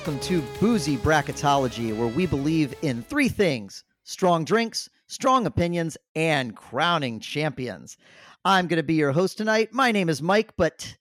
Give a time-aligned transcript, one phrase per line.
[0.00, 6.56] Welcome to Boozy Bracketology, where we believe in three things strong drinks, strong opinions, and
[6.56, 7.98] crowning champions.
[8.42, 9.74] I'm going to be your host tonight.
[9.74, 10.96] My name is Mike, but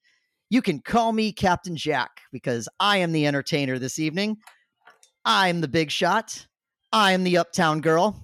[0.49, 4.35] you can call me Captain Jack because I am the entertainer this evening.
[5.23, 6.45] I'm the big shot.
[6.91, 8.21] I'm the uptown girl.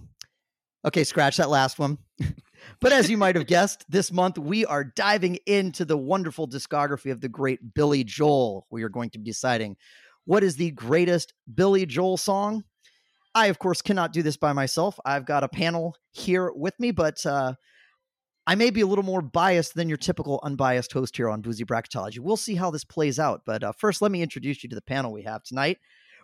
[0.84, 2.00] Okay, scratch that last one.
[2.82, 7.14] but as you might have guessed, this month we are diving into the wonderful discography
[7.14, 8.68] of the great Billy Joel.
[8.70, 9.78] We are going to be deciding
[10.26, 12.64] what is the greatest Billy Joel song.
[13.34, 15.00] I, of course, cannot do this by myself.
[15.06, 17.54] I've got a panel here with me, but uh,
[18.48, 21.66] I may be a little more biased than your typical unbiased host here on Boozy
[21.66, 22.20] Bracketology.
[22.20, 23.42] We'll see how this plays out.
[23.46, 25.80] But uh, first, let me introduce you to the panel we have tonight.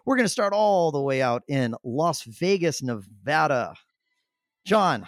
[0.05, 3.76] We're going to start all the way out in Las Vegas, Nevada.
[4.65, 5.05] John,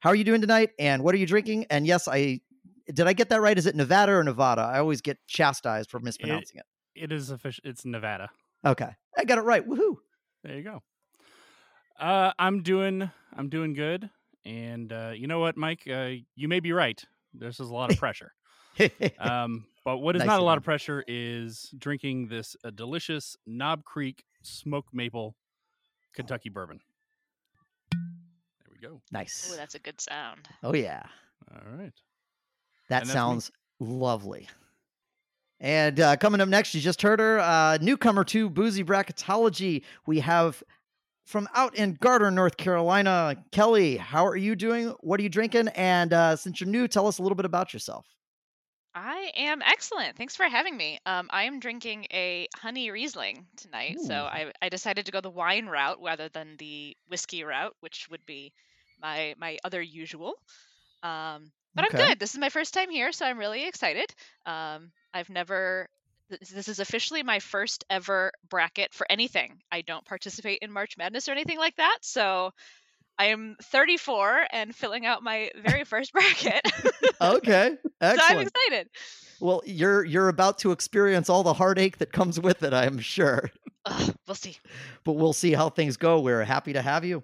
[0.00, 0.70] how are you doing tonight?
[0.78, 1.66] And what are you drinking?
[1.70, 2.40] And yes, I
[2.92, 3.56] did I get that right?
[3.56, 4.62] Is it Nevada or Nevada?
[4.62, 6.66] I always get chastised for mispronouncing it.
[6.94, 7.62] It, it is official.
[7.64, 8.30] It's Nevada.
[8.64, 9.66] Okay, I got it right.
[9.66, 9.96] Woohoo!
[10.42, 10.82] There you go.
[11.98, 13.10] Uh, I'm doing.
[13.36, 14.10] I'm doing good.
[14.46, 15.82] And uh, you know what, Mike?
[15.90, 17.02] Uh, you may be right.
[17.32, 18.32] This is a lot of pressure.
[19.18, 23.36] um, but what is Nice not a lot of pressure is drinking this uh, delicious
[23.46, 25.34] Knob Creek Smoke maple
[26.14, 26.80] Kentucky bourbon.
[27.92, 28.00] There
[28.72, 29.00] we go.
[29.12, 29.50] nice.
[29.52, 30.48] Oh, that's a good sound.
[30.62, 31.02] oh yeah,
[31.50, 31.92] All right.
[32.88, 33.12] that And me.
[33.12, 33.50] sounds
[33.80, 34.48] lovely.
[35.60, 39.84] And uh, coming up next, you just heard her, uh, newcomer to Boozy Bracketology.
[40.06, 40.62] We have
[41.24, 43.96] from out in Garner, North Carolina, Kellie.
[43.96, 44.88] How are you doing?
[45.00, 45.68] What are you drinking?
[45.68, 48.06] And uh, since you're new, tell us a little bit about yourself.
[48.94, 50.16] I am excellent.
[50.16, 51.00] Thanks for having me.
[51.04, 55.30] Um, I am drinking a honey Riesling tonight, so I, I decided to go the
[55.30, 58.52] wine route rather than the whiskey route, which would be
[59.00, 60.34] my my other usual.
[61.02, 61.86] Um, but Okay.
[61.86, 62.20] I'm good.
[62.20, 64.14] This is my first time here, so I'm really excited.
[64.46, 65.88] Um, I've never.
[66.28, 69.60] This is officially my first ever bracket for anything.
[69.70, 72.50] I don't participate in March Madness or anything like that, so
[73.18, 76.62] I am 34 and filling out my very first bracket.
[77.20, 78.20] Okay, Excellent.
[78.20, 78.88] so I'm excited.
[79.40, 83.50] Well, you're you're about to experience all the heartache that comes with it, I'm sure.
[83.86, 84.56] Ugh, we'll see.
[85.04, 86.20] But we'll see how things go.
[86.20, 87.22] We're happy to have you.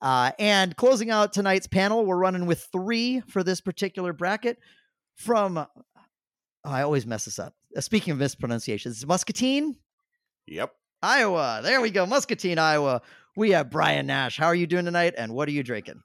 [0.00, 4.58] Uh, and closing out tonight's panel, we're running with three for this particular bracket.
[5.16, 5.66] From
[6.64, 7.54] oh, I always mess this up.
[7.76, 9.76] Uh, speaking of mispronunciations, Muscatine,
[10.46, 10.72] Yep.
[11.02, 11.60] Iowa.
[11.62, 13.02] There we go, Muscatine, Iowa.
[13.36, 14.36] We have Bryan Nash.
[14.36, 15.14] How are you doing tonight?
[15.16, 16.02] And what are you drinking?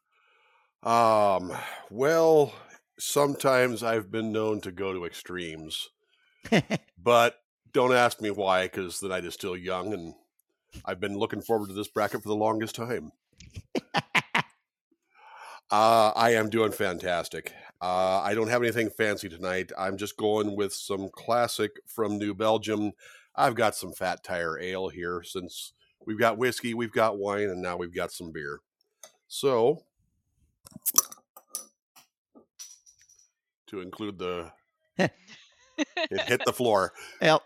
[0.84, 1.52] Um,
[1.90, 2.54] well,
[3.00, 5.90] sometimes I've been known to go to extremes,
[7.04, 7.40] but
[7.74, 10.14] don't ask me why because the night is still young and
[10.86, 13.12] I've been looking forward to this bracket for the longest time.
[15.72, 17.52] Uh, I am doing fantastic.
[17.82, 19.72] Uh, I don't have anything fancy tonight.
[19.78, 22.94] I'm just going with some classic from New Belgium.
[23.36, 25.74] I've got some Fat Tire Ale here since
[26.06, 28.60] we've got whiskey, we've got wine, and now we've got some beer.
[29.28, 29.84] So,
[33.68, 34.52] to include the
[34.98, 35.12] it
[36.22, 36.94] hit the floor.
[37.22, 37.42] Yep.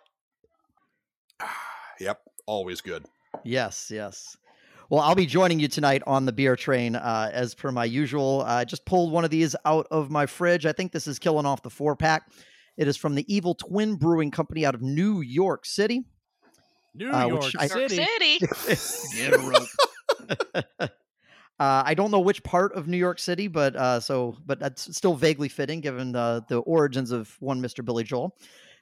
[2.01, 3.05] Yep, always good.
[3.43, 4.37] Yes, yes.
[4.89, 8.41] Well, I'll be joining you tonight on the beer train, uh, as per my usual.
[8.45, 10.65] I just pulled one of these out of my fridge.
[10.65, 12.31] I think this is killing off the four pack.
[12.75, 16.05] It is from the Evil Twin Brewing Company out of New York City.
[16.95, 18.39] New Uh, York which I- York City.
[18.39, 19.15] City.
[19.15, 20.49] Get a rope.
[20.79, 20.87] uh,
[21.59, 25.13] I don't know which part of New York City, but uh, so but that's still
[25.13, 28.35] vaguely fitting given the the origins of one Mister Billy Joel.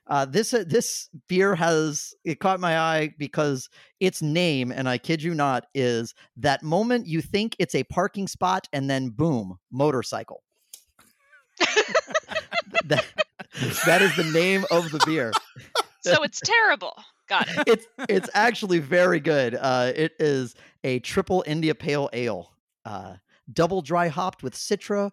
[0.07, 3.69] Uh, this uh, this beer has it caught my eye because
[3.99, 8.27] its name, and I kid you not, is that moment you think it's a parking
[8.27, 10.43] spot, and then boom, motorcycle.
[12.85, 13.05] that,
[13.85, 15.33] that is the name of the beer.
[16.01, 16.95] so it's terrible.
[17.27, 17.67] Got it.
[17.67, 19.55] it's it's actually very good.
[19.55, 20.55] Uh, it is
[20.85, 22.53] a triple India Pale Ale,
[22.85, 23.15] uh,
[23.51, 25.11] double dry hopped with Citra,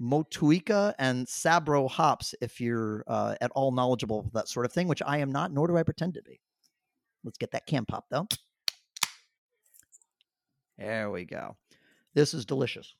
[0.00, 2.34] Motueka, and Sabro hops.
[2.40, 5.52] If you're uh, at all knowledgeable of that sort of thing, which I am not,
[5.52, 6.40] nor do I pretend to be.
[7.24, 8.26] Let's get that can pop though.
[10.78, 11.56] There we go.
[12.14, 12.94] This is delicious.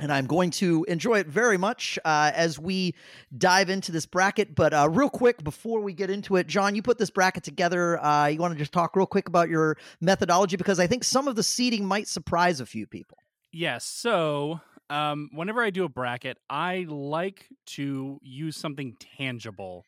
[0.00, 2.96] And I'm going to enjoy it very much uh, as we
[3.36, 4.56] dive into this bracket.
[4.56, 8.04] But uh, real quick, before we get into it, John, you put this bracket together.
[8.04, 11.28] Uh, you want to just talk real quick about your methodology because I think some
[11.28, 13.18] of the seating might surprise a few people.
[13.52, 13.84] Yes.
[13.84, 19.86] So, um, whenever I do a bracket, I like to use something tangible,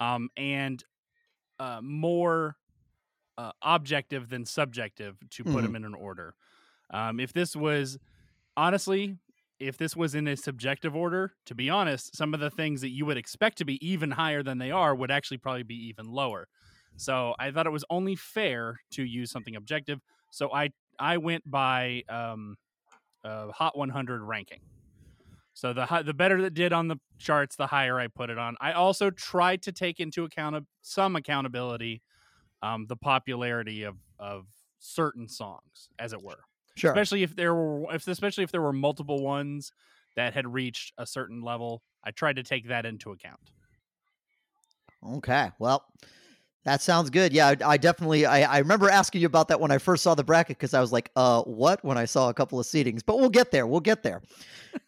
[0.00, 0.82] um, and
[1.60, 2.56] uh, more
[3.36, 5.62] uh, objective than subjective to put Mhm.
[5.62, 6.34] them in an order.
[6.90, 7.98] Um, if this was
[8.56, 9.18] honestly,
[9.60, 12.90] if this was in a subjective order, to be honest, some of the things that
[12.90, 16.06] you would expect to be even higher than they are would actually probably be even
[16.06, 16.48] lower.
[16.96, 20.00] So I thought it was only fair to use something objective.
[20.30, 22.56] So I I went by um,
[23.28, 24.60] uh, Hot 100 ranking.
[25.52, 28.54] So the the better that did on the charts, the higher I put it on.
[28.60, 32.00] I also tried to take into account of some accountability,
[32.62, 34.46] um, the popularity of of
[34.78, 36.44] certain songs, as it were.
[36.76, 36.92] Sure.
[36.92, 39.72] Especially if there were, if especially if there were multiple ones
[40.14, 43.50] that had reached a certain level, I tried to take that into account.
[45.04, 45.50] Okay.
[45.58, 45.84] Well,
[46.64, 47.32] that sounds good.
[47.32, 48.26] Yeah, I, I definitely.
[48.26, 50.80] I, I remember asking you about that when I first saw the bracket because I
[50.80, 53.66] was like, "Uh, what?" When I saw a couple of seedings, but we'll get there.
[53.66, 54.22] We'll get there.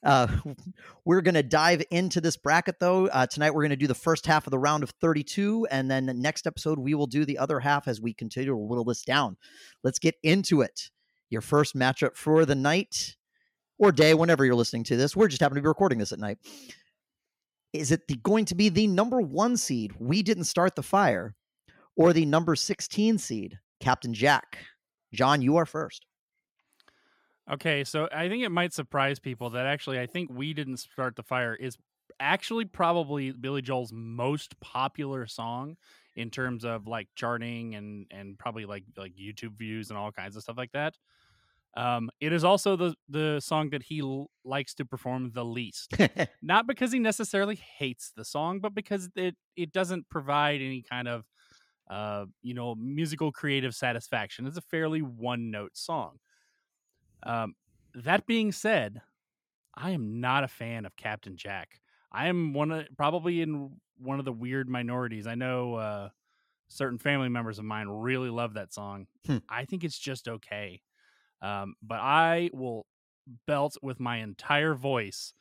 [0.04, 0.26] uh,
[1.04, 3.06] we're gonna dive into this bracket though.
[3.06, 6.06] Uh, tonight we're gonna do the first half of the round of 32, and then
[6.06, 9.02] the next episode we will do the other half as we continue to whittle this
[9.02, 9.36] down.
[9.82, 10.90] Let's get into it.
[11.30, 13.16] Your first matchup for the night
[13.78, 15.16] or day, whenever you're listening to this.
[15.16, 16.38] We're just happen to be recording this at night.
[17.72, 19.94] Is it the, going to be the number one seed?
[19.98, 21.34] We didn't start the fire
[22.00, 24.56] or the number 16 seed, Captain Jack.
[25.12, 26.06] John, you are first.
[27.52, 31.14] Okay, so I think it might surprise people that actually I think we didn't start
[31.14, 31.76] the fire is
[32.18, 35.76] actually probably Billy Joel's most popular song
[36.16, 40.36] in terms of like charting and and probably like like YouTube views and all kinds
[40.36, 40.96] of stuff like that.
[41.76, 45.94] Um, it is also the the song that he l- likes to perform the least.
[46.42, 51.06] Not because he necessarily hates the song, but because it it doesn't provide any kind
[51.06, 51.24] of
[51.90, 54.46] uh, you know, musical creative satisfaction.
[54.46, 56.20] It's a fairly one note song.
[57.24, 57.54] Um,
[57.94, 59.02] that being said,
[59.74, 61.80] I am not a fan of Captain Jack.
[62.12, 65.26] I am one of probably in one of the weird minorities.
[65.26, 66.08] I know uh,
[66.68, 69.08] certain family members of mine really love that song.
[69.26, 69.38] Hmm.
[69.48, 70.82] I think it's just okay,
[71.42, 72.86] um, but I will
[73.46, 75.34] belt with my entire voice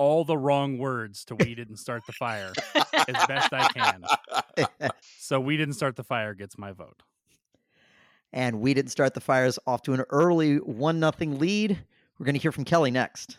[0.00, 4.04] all the wrong words to "We Didn't Start the Fire" as best I can.
[5.18, 7.02] So "We Didn't Start the Fire" gets my vote.
[8.32, 11.78] and we didn't start the fires off to an early one nothing lead.
[12.18, 13.38] We're going to hear from Kellie next.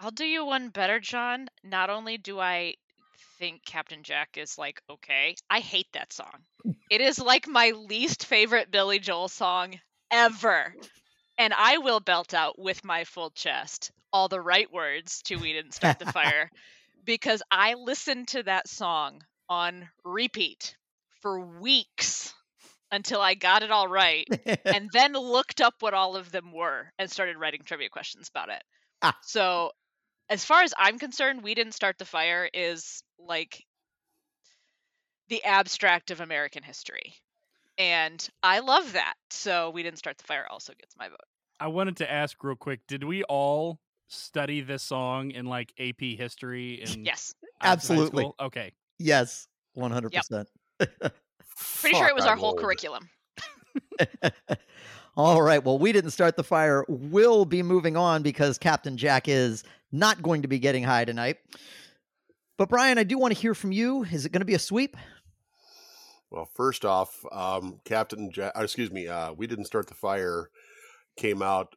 [0.00, 1.48] I'll do you one better, John.
[1.64, 2.74] Not only do I
[3.38, 6.44] think Captain Jack is like okay, I hate that song.
[6.90, 9.78] It is like my least favorite Billy Joel song
[10.10, 10.74] ever.
[11.38, 15.52] And I will belt out with my full chest all the right words to We
[15.52, 16.50] Didn't Start the Fire
[17.04, 20.76] because I listened to that song on repeat
[21.20, 22.34] for weeks
[22.90, 24.26] until I got it all right
[24.64, 28.50] and then looked up what all of them were and started writing trivia questions about
[28.50, 28.62] it.
[29.02, 29.16] Ah.
[29.22, 29.72] So,
[30.30, 33.64] as far as I'm concerned, we didn't start the fire is like
[35.28, 37.14] the abstract of American history.
[37.78, 39.14] And I love that.
[39.30, 41.16] So, we didn't start the fire also gets my vote.
[41.60, 46.00] I wanted to ask real quick: Did we all study this song in like AP
[46.00, 46.82] history?
[46.82, 47.34] In Yes.
[47.60, 48.30] Absolutely.
[48.40, 48.72] Okay.
[48.98, 49.46] yes,
[49.76, 50.46] 100%.
[50.78, 52.58] Pretty sure it was our I'm whole old.
[52.58, 53.08] curriculum.
[55.16, 55.64] All right.
[55.64, 56.84] Well, we didn't start the fire.
[56.88, 61.38] We'll be moving on because Captain Jack is not going to be getting high tonight.
[62.56, 64.04] But Bryan, I do want to hear from you.
[64.04, 64.96] Is it going to be a sweep?
[66.30, 70.50] Well, first off, um, Captain Jack, uh, excuse me, uh, we didn't start the fire.
[71.16, 71.74] Came out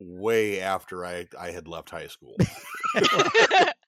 [0.00, 2.36] way after I I had left high school.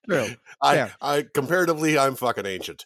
[0.07, 0.27] True.
[0.61, 0.91] I.
[1.01, 2.85] I comparatively, I'm fucking ancient.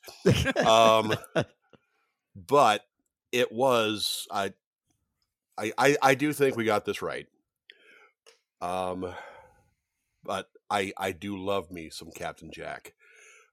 [0.65, 1.15] Um,
[2.35, 2.83] but
[3.31, 4.53] it was I,
[5.57, 7.27] I, I, I do think we got this right.
[8.61, 9.13] Um,
[10.23, 12.93] but I, I do love me some Captain Jack.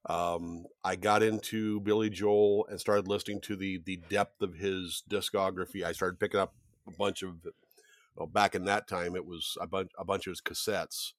[0.06, 5.02] Um, I got into Billy Joel and started listening to the the depth of his
[5.08, 5.82] discography.
[5.82, 6.54] I started picking up
[6.86, 7.36] a bunch of,
[8.16, 11.12] well, back in that time, it was a bunch a bunch of his cassettes,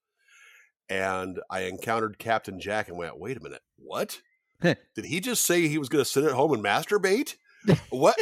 [0.90, 4.22] and I encountered Captain Jack and went, "Wait a minute, what?
[4.62, 7.36] Did he just say he was going to sit at home and masturbate?
[7.90, 8.16] What?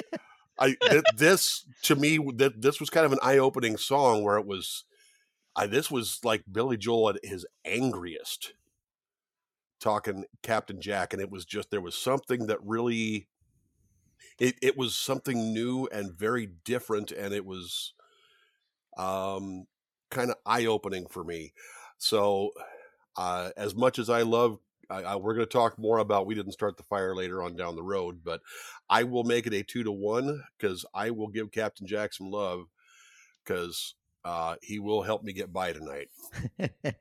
[0.58, 4.38] I th- this to me that this was kind of an eye opening song where
[4.38, 4.86] it was,
[5.56, 8.54] I this was like Billy Joel at his angriest,
[9.82, 13.28] talking Captain Jack, and it was just there was something that really,
[14.40, 17.94] it it was something new and very different, and it was,
[18.98, 19.66] um,
[20.12, 21.54] kind of eye opening for me.
[21.98, 22.52] So,
[23.16, 24.58] uh, as much as I love
[24.90, 27.56] I, I, we're going to talk more about we didn't start the fire later on
[27.56, 28.42] down the road, but
[28.90, 32.30] I will make it a two to one because I will give Captain Jack some
[32.30, 32.66] love
[33.44, 33.96] because
[34.26, 36.10] uh, he will help me get by tonight.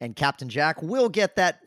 [0.00, 1.60] and Captain Jack will get that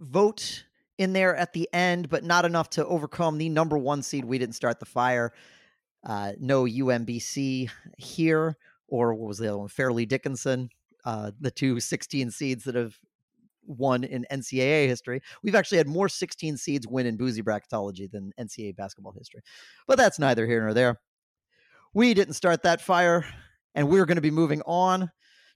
[0.00, 0.64] vote
[0.98, 4.24] in there at the end, but not enough to overcome the number one seed.
[4.24, 5.32] We didn't start the fire.
[6.04, 8.56] Uh, no UMBC here,
[8.88, 9.68] or what was the other one?
[9.68, 10.68] Fairleigh Dickinson.
[11.04, 12.98] Uh, the two 16 seeds that have
[13.64, 15.20] won in NCAA history.
[15.42, 19.40] We've actually had more 16 seeds win in boozy bracketology than NCAA basketball history.
[19.86, 21.00] But that's neither here nor there.
[21.94, 23.24] We didn't start that fire,
[23.74, 25.10] and we're going to be moving on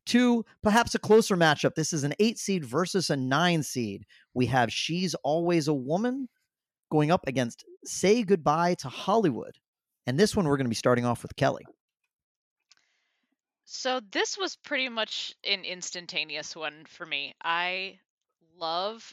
[0.06, 1.74] to perhaps a closer matchup.
[1.74, 4.04] This is an eight seed versus a nine seed.
[4.34, 6.28] We have She's Always a Woman
[6.90, 9.56] going up against Say Goodbye to Hollywood.
[10.06, 11.66] And this one, we're going to be starting off with Kellie.
[13.64, 17.34] So this was pretty much an instantaneous one for me.
[17.42, 17.98] I
[18.56, 19.12] love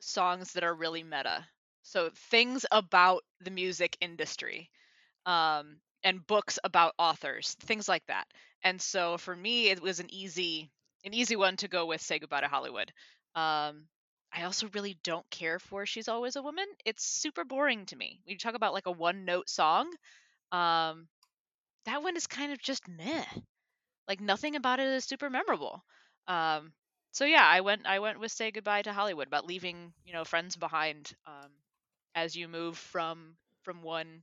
[0.00, 1.46] songs that are really meta.
[1.82, 4.70] So things about the music industry.
[5.26, 8.26] Um, and books about authors, things like that.
[8.62, 10.70] And so for me, it was an easy
[11.04, 12.92] an easy one to go with "Say Goodbye to Hollywood."
[13.34, 13.88] Um,
[14.32, 18.20] I also really don't care for "She's Always a Woman." It's super boring to me.
[18.24, 19.92] When you talk about like a one note song,
[20.52, 21.08] um,
[21.86, 23.24] that one is kind of just meh.
[24.06, 25.84] Like nothing about it is super memorable.
[26.28, 26.72] Um,
[27.12, 30.24] so yeah, I went I went with "Say Goodbye to Hollywood" about leaving you know
[30.24, 31.50] friends behind um,
[32.14, 34.22] as you move from from one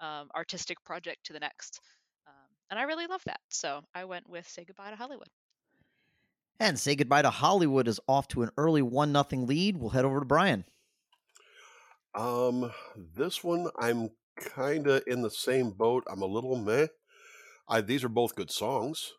[0.00, 1.80] um, artistic project to the next.
[2.26, 3.40] Um, and I really love that.
[3.50, 5.28] So I went with Say Goodbye to Hollywood.
[6.58, 9.76] And Say Goodbye to Hollywood is off to an early 1 nothing lead.
[9.76, 10.64] We'll head over to Bryan.
[12.14, 16.04] Um, this one I'm kind of in the same boat.
[16.10, 16.88] I'm a little meh.
[17.68, 19.12] I, these are both good songs,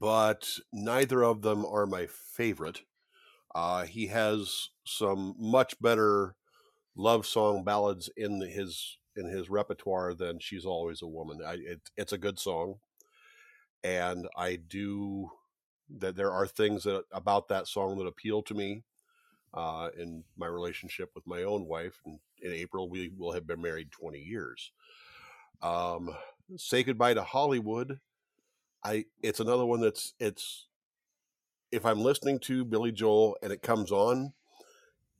[0.00, 2.82] but neither of them are my favorite.
[3.54, 6.36] Uh, he has some much better
[6.96, 11.90] love song ballads in his in his repertoire than "She's Always a Woman." I, it,
[11.96, 12.76] it's a good song,
[13.84, 15.30] and I do
[15.98, 16.16] that.
[16.16, 18.84] There are things that about that song that appeal to me.
[19.54, 23.60] Uh, in my relationship with my own wife, and in April we will have been
[23.60, 24.72] married twenty years.
[25.60, 26.10] Um,
[26.56, 28.00] say goodbye to Hollywood.
[28.84, 30.68] I it's another one that's it's
[31.70, 34.32] if I'm listening to Billy Joel and it comes on,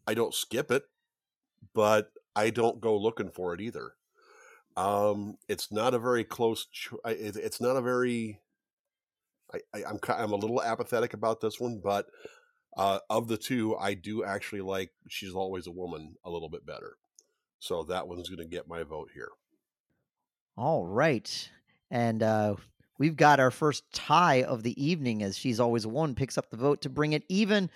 [0.07, 0.85] I don't skip it,
[1.75, 3.95] but I don't go looking for it either.
[4.77, 6.67] Um, it's not a very close.
[7.05, 8.41] it's not a very.
[9.53, 12.07] I, I, I'm I'm a little apathetic about this one, but
[12.76, 16.64] uh, of the two, I do actually like "She's Always a Woman" a little bit
[16.67, 16.97] better.
[17.59, 19.31] So that one's going to get my vote here.
[20.57, 21.50] All right,
[21.91, 22.57] and uh,
[22.99, 26.50] we've got our first tie of the evening as "She's Always a Woman" picks up
[26.50, 27.71] the vote to bring it even.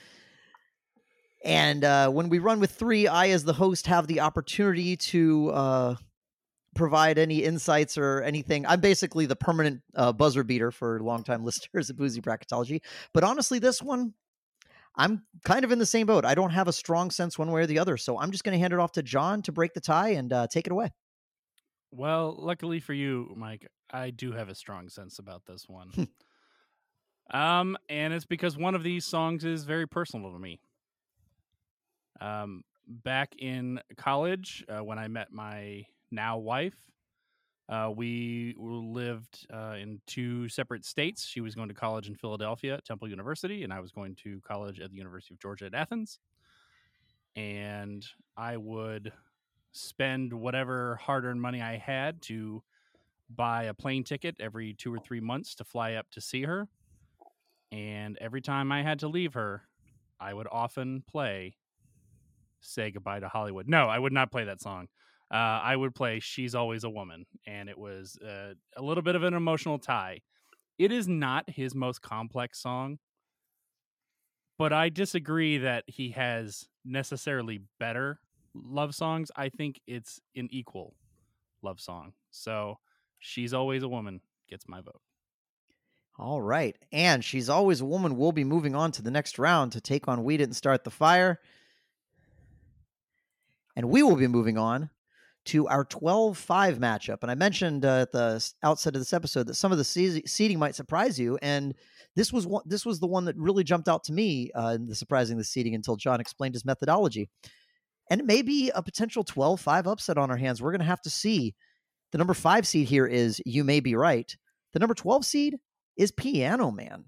[1.45, 5.50] And uh, when we run with three, I, as the host, have the opportunity to
[5.50, 5.97] uh,
[6.75, 8.67] provide any insights or anything.
[8.67, 12.81] I'm basically the permanent uh, buzzer beater for longtime listeners of Boozy Bracketology.
[13.12, 14.15] But honestly, this one,
[14.97, 16.25] I'm kind of in the same boat.
[16.25, 17.97] I don't have a strong sense one way or the other.
[17.97, 20.33] So I'm just going to hand it off to John to break the tie and
[20.33, 20.93] uh, take it away.
[21.91, 26.09] Well, luckily for you, Mike, I do have a strong sense about this one.
[27.31, 30.61] um, and it's because one of these songs is very personal to me.
[32.21, 36.76] Um, back in college, uh, when I met my now wife,
[37.69, 41.25] uh, we lived uh, in two separate states.
[41.25, 44.41] She was going to college in Philadelphia at Temple University, and I was going to
[44.41, 46.21] college at the University of Georgia at Athens.
[47.35, 48.07] And
[48.37, 49.13] I would
[49.73, 52.63] spend whatever hard earned money I had to
[53.29, 56.69] buy a plane ticket every two or three months to fly up to see her.
[57.73, 59.63] And every time I had to leave her,
[60.21, 61.57] I would often play
[62.61, 63.69] say goodbye to Hollywood.
[63.69, 64.89] No, I would not play that song.
[65.30, 69.16] Uh, I would play She's Always a Woman, and it was uh, a little bit
[69.16, 70.21] of an emotional tie.
[70.78, 72.99] It is not his most complex song,
[74.59, 78.21] but I disagree that he has necessarily better
[78.54, 79.30] love songs.
[79.37, 80.95] I think it's an equal
[81.62, 82.12] love song.
[82.30, 82.78] So
[83.18, 85.00] She's Always a Woman gets my vote.
[86.18, 86.76] All right.
[86.92, 90.09] And She's Always a Woman will be moving on to the next round to take
[90.09, 91.40] on We Didn't Start the Fire.
[93.75, 94.88] And we will be moving on
[95.47, 97.19] to our 12 5 matchup.
[97.23, 100.59] And I mentioned uh, at the outset of this episode that some of the seeding
[100.59, 101.38] might surprise you.
[101.43, 101.75] And
[102.15, 104.87] this was one, this was the one that really jumped out to me uh, in
[104.87, 107.29] the surprising the seeding until John explained his methodology.
[108.11, 110.62] And it may be a potential 12 5 upset on our hands.
[110.62, 111.55] We're going to have to see.
[112.12, 114.37] The number five seed here is You May Be Right.
[114.73, 115.57] The number 12 seed
[115.97, 117.07] is Piano Man.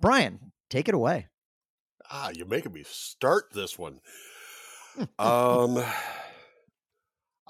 [0.00, 1.26] Bryan, take it away.
[2.10, 4.00] Ah, you're making me start this one
[5.18, 5.82] um,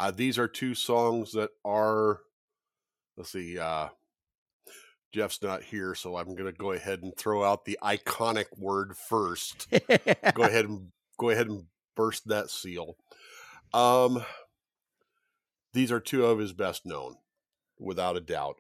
[0.01, 2.21] uh, these are two songs that are.
[3.19, 3.59] Let's see.
[3.59, 3.89] Uh,
[5.13, 8.97] Jeff's not here, so I'm going to go ahead and throw out the iconic word
[8.97, 9.69] first.
[9.71, 10.87] go ahead and
[11.19, 11.65] go ahead and
[11.97, 12.97] burst that seal.
[13.75, 14.25] Um,
[15.75, 17.17] these are two of his best known,
[17.79, 18.57] without a doubt,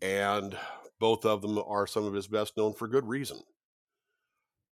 [0.00, 0.56] and
[1.00, 3.38] both of them are some of his best known for good reason.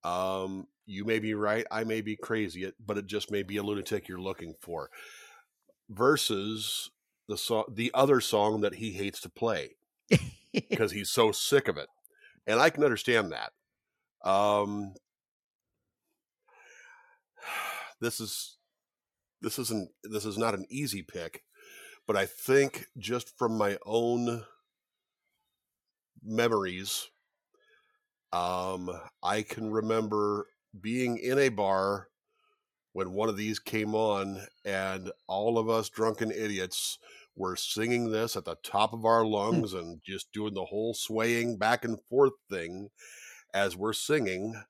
[0.04, 3.62] Um, you may be right, I may be crazy, but it just may be a
[3.64, 4.88] lunatic you're looking for.
[5.94, 6.90] Versus
[7.28, 9.76] the song, the other song that he hates to play
[10.52, 11.88] because he's so sick of it,
[12.46, 13.52] and I can understand that.
[14.28, 14.94] Um,
[18.00, 18.56] this is
[19.40, 21.42] this isn't this is not an easy pick,
[22.06, 24.44] but I think just from my own
[26.22, 27.08] memories,
[28.32, 28.90] um,
[29.22, 30.46] I can remember
[30.80, 32.08] being in a bar
[32.94, 36.98] when one of these came on, and all of us drunken idiots
[37.36, 39.32] were singing this at the top of our hmm.
[39.32, 42.88] lungs and just doing the whole swaying back and forth thing
[43.52, 44.62] as we're singing.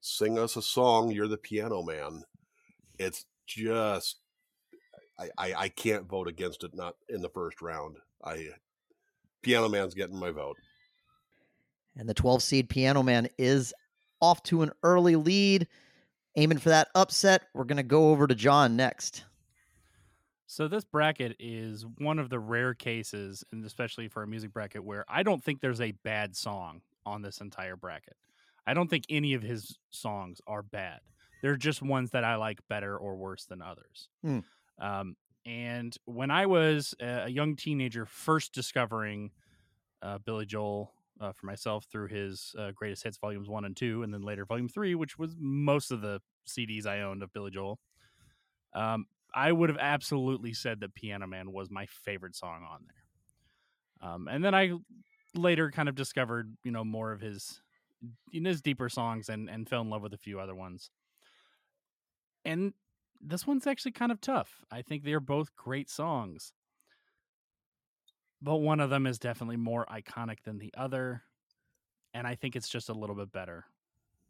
[0.00, 2.24] Sing us a song, you're the piano man.
[2.98, 4.18] It's just
[5.18, 7.96] I, I, I can't vote against it not in the first round.
[8.24, 8.48] I
[9.42, 10.56] Piano Man's getting my vote.
[11.96, 13.74] And the 12 seed Piano Man is
[14.20, 15.66] off to an early lead.
[16.36, 17.42] Aiming for that upset.
[17.54, 19.24] We're going to go over to John next.
[20.46, 24.84] So this bracket is one of the rare cases, and especially for a music bracket,
[24.84, 28.16] where I don't think there's a bad song on this entire bracket.
[28.66, 31.00] I don't think any of his songs are bad.
[31.42, 34.08] They're just ones that I like better or worse than others.
[34.22, 34.38] Hmm.
[34.78, 39.32] Um, and when I was a young teenager, first discovering
[40.02, 44.02] uh, Billy Joel uh, for myself through his uh, greatest hits volumes one and two,
[44.02, 47.50] and then later volume three, which was most of the CDs I owned of Billy
[47.50, 47.78] Joel.
[48.74, 54.10] Um, I would have absolutely said that Piano Man was my favorite song on there.
[54.10, 54.72] Um, and then I
[55.34, 57.62] later kind of discovered, you know, more of his
[58.32, 60.90] in his deeper songs and and fell in love with a few other ones.
[62.44, 62.72] And
[63.20, 64.64] this one's actually kind of tough.
[64.70, 66.52] I think they're both great songs.
[68.42, 71.22] But one of them is definitely more iconic than the other.
[72.12, 73.64] And I think it's just a little bit better.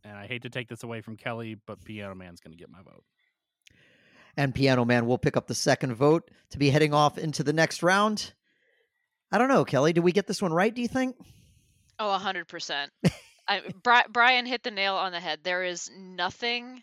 [0.05, 2.71] And I hate to take this away from Kellie, but Piano Man's going to get
[2.71, 3.05] my vote.
[4.37, 7.53] And Piano Man will pick up the second vote to be heading off into the
[7.53, 8.33] next round.
[9.31, 9.93] I don't know, Kellie.
[9.95, 11.17] Did we get this one right, do you think?
[11.99, 12.89] Oh, 100%.
[13.49, 13.63] I,
[14.11, 15.41] Bryan hit the nail on the head.
[15.43, 16.83] There is nothing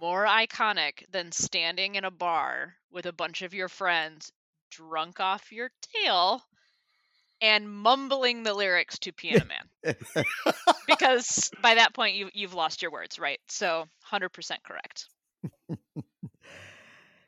[0.00, 4.30] more iconic than standing in a bar with a bunch of your friends
[4.70, 6.42] drunk off your tail
[7.40, 9.94] and mumbling the lyrics to Piano Man.
[10.86, 13.40] because by that point you you've lost your words, right?
[13.48, 14.30] So 100%
[14.64, 15.06] correct.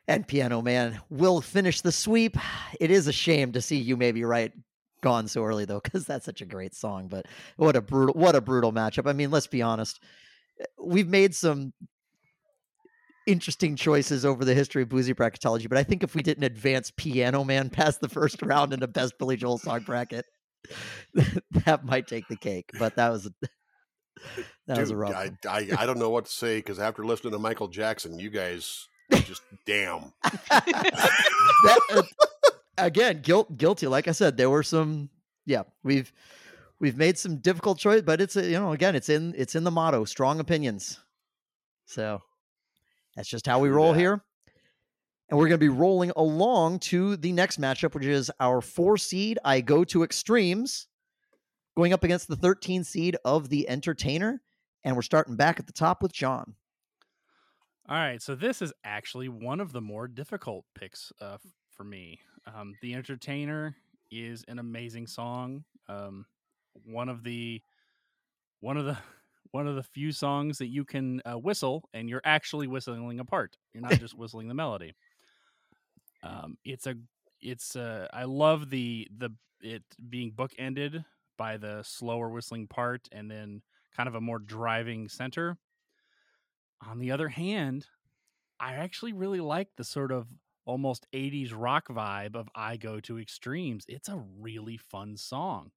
[0.07, 2.37] and Piano Man will finish the sweep.
[2.79, 4.53] It is a shame to see you maybe right
[5.01, 7.25] gone so early though cuz that's such a great song, but
[7.57, 9.09] what a brutal what a brutal matchup.
[9.09, 9.99] I mean, let's be honest.
[10.59, 11.73] Eh, we've made some
[13.29, 16.91] interesting choices over the history of boozy bracketology, but I think if we didn't advance
[16.95, 20.25] Piano Man past the first round in the best Billy Joel song bracket,
[21.65, 22.71] that might take the cake.
[22.79, 23.45] But that was that
[24.67, 25.15] Dude, was a rough.
[25.15, 28.29] I, I, I don't know what to say because after listening to Michael Jackson, you
[28.29, 30.11] guys just damn.
[30.49, 32.01] that, uh,
[32.77, 33.87] again, guilt guilty.
[33.87, 35.09] Like I said, there were some.
[35.45, 36.11] Yeah, we've
[36.79, 39.63] we've made some difficult choice, but it's a, you know again, it's in it's in
[39.63, 40.99] the motto, strong opinions.
[41.85, 42.21] So
[43.19, 44.23] that's just how we roll here.
[45.27, 48.97] And we're going to be rolling along to the next matchup, which is our four
[48.97, 49.37] seed.
[49.43, 50.87] I go to extremes
[51.75, 54.41] going up against the 13 seed of the entertainer.
[54.85, 56.55] And we're starting back at the top with John.
[57.89, 58.21] All right.
[58.21, 61.39] So this is actually one of the more difficult picks uh,
[61.71, 62.21] for me.
[62.47, 63.75] Um, the entertainer
[64.11, 65.65] is an amazing song.
[65.89, 66.25] Um,
[66.85, 67.61] one of the
[68.61, 68.97] one of the
[69.51, 73.25] one of the few songs that you can uh, whistle and you're actually whistling a
[73.25, 73.57] part.
[73.73, 74.93] You're not just whistling the melody.
[76.23, 76.95] Um, it's a,
[77.41, 79.31] it's a, I love the the
[79.61, 81.03] it being bookended
[81.37, 83.61] by the slower whistling part and then
[83.95, 85.57] kind of a more driving center.
[86.85, 87.87] On the other hand,
[88.59, 90.27] I actually really like the sort of
[90.65, 93.85] almost 80s rock vibe of I Go to Extremes.
[93.87, 95.71] It's a really fun song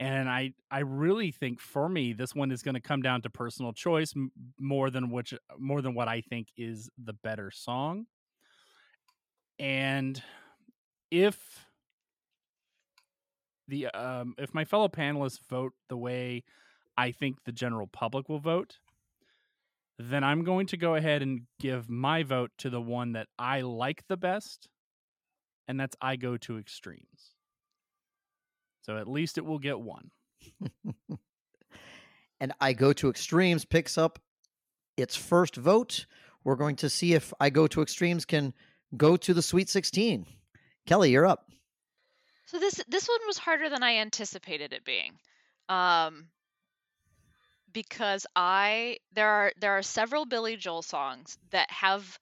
[0.00, 3.30] and I I really think for me this one is going to come down to
[3.30, 8.06] personal choice m- more than which more than what I think is the better song.
[9.58, 10.22] And
[11.10, 11.66] if
[13.68, 16.44] the um if my fellow panelists vote the way
[16.96, 18.78] I think the general public will vote,
[19.98, 23.60] then I'm going to go ahead and give my vote to the one that I
[23.62, 24.68] like the best,
[25.68, 27.33] and that's I go to extremes.
[28.84, 30.10] So at least it will get one.
[32.40, 34.18] and I go to extremes picks up
[34.96, 36.06] its first vote.
[36.44, 38.52] We're going to see if I go to extremes can
[38.96, 40.26] go to the Sweet 16.
[40.86, 41.50] Kellie, you're up.
[42.46, 45.18] So this this one was harder than I anticipated it being.
[45.68, 46.26] Um
[47.72, 52.18] because I there are there are several Billy Joel songs that have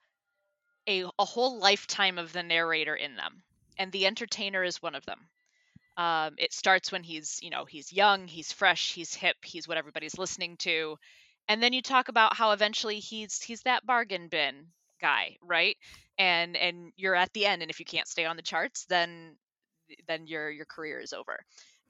[0.88, 3.42] a a whole lifetime of the narrator in them,
[3.76, 5.28] and The Entertainer is one of them.
[5.96, 9.76] Um, it starts when he's you know he's young, he's fresh, he's hip, he's what
[9.78, 10.96] everybody's listening to,
[11.48, 14.68] and then you talk about how eventually he's he's that bargain bin
[15.00, 15.76] guy, right?
[16.18, 19.36] And and you're at the end, and if you can't stay on the charts, then
[20.06, 21.38] then your your career is over.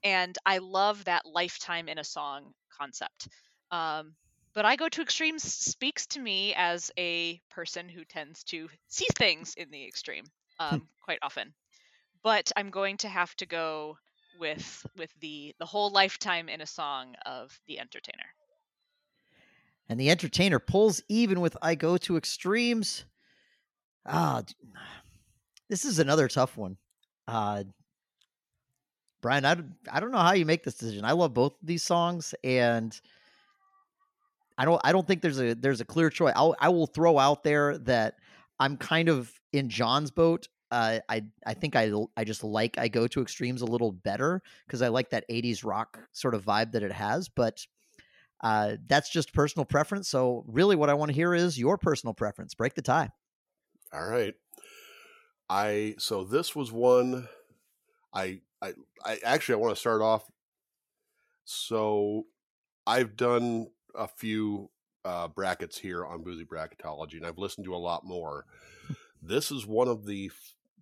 [0.05, 3.29] And I love that lifetime in a song concept.
[3.71, 4.17] Um,
[4.55, 9.07] but I go to extremes speaks to me as a person who tends to see
[9.17, 10.25] things in the extreme
[10.71, 10.77] Hmm.
[10.77, 11.55] um, quite often.
[12.23, 13.99] But I'm going to have to go
[14.39, 18.27] with with the the whole lifetime in a song of the entertainer.
[19.89, 23.05] And the entertainer pulls even with I go to extremes.
[24.07, 24.43] Ah,
[25.69, 26.77] this is another tough one.
[27.29, 27.65] Uh,
[29.21, 31.05] Bryan, I, don't- I don't know how you make this decision.
[31.05, 32.99] I love both of these songs, and
[34.59, 36.33] I don't I don't think there's a there's a clear choice.
[36.37, 38.17] I'll, I will throw out there that
[38.59, 40.49] I'm kind of in John's boat.
[40.73, 44.43] Uh, I I think I I just like I go to extremes a little better
[44.67, 47.65] because I like that '80s rock sort of vibe that it has, but
[48.43, 50.09] uh, that's just personal preference.
[50.09, 52.55] So really, what I want to hear is your personal preference.
[52.55, 53.11] Break the tie.
[53.93, 54.35] All right.
[55.49, 57.29] I so this was one
[58.15, 58.73] I I
[59.05, 60.31] I actually I want to start off
[61.45, 62.25] so
[62.87, 64.71] I've done a few
[65.05, 68.47] uh brackets here on Boozy Bracketology and I've listened to a lot more.
[69.23, 70.31] this is one of the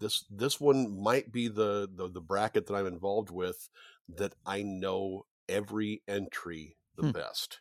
[0.01, 3.69] this this one might be the, the the bracket that I'm involved with
[4.09, 7.11] that I know every entry the Hmm.
[7.13, 7.61] best.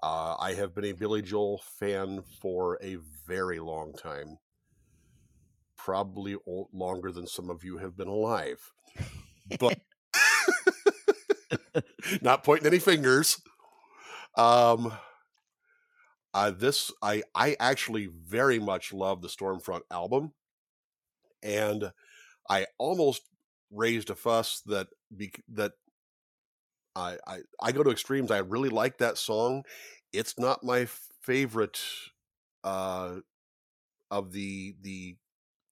[0.00, 4.38] Uh, I have been a Billy Joel fan for a very long time,
[5.76, 8.72] probably o- longer than some of you have been alive.
[9.58, 9.78] But
[12.22, 13.40] not pointing any fingers.
[14.36, 14.92] Um,
[16.32, 20.34] uh, this I I actually very much love the Stormfront album,
[21.44, 21.92] and
[22.50, 23.22] I almost
[23.70, 24.88] raised a fuss that
[25.48, 25.72] that
[26.96, 28.30] I, I I go to extremes.
[28.30, 29.64] I really like that song.
[30.12, 30.86] It's not my
[31.22, 31.80] favorite
[32.62, 33.16] uh,
[34.10, 35.16] of the the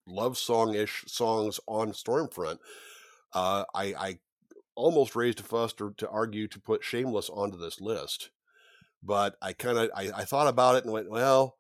[0.07, 2.59] love song ish songs on Stormfront.
[3.35, 4.19] Uh, I I
[4.77, 8.31] almost raised a fuss to, to argue to put Shameless onto this list,
[9.03, 11.59] but I kind of I, I thought about it and went well.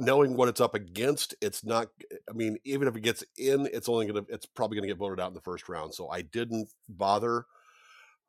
[0.00, 1.88] Knowing what it's up against, it's not.
[2.28, 4.24] I mean, even if it gets in, it's only gonna.
[4.28, 5.94] It's probably gonna get voted out in the first round.
[5.94, 7.44] So I didn't bother.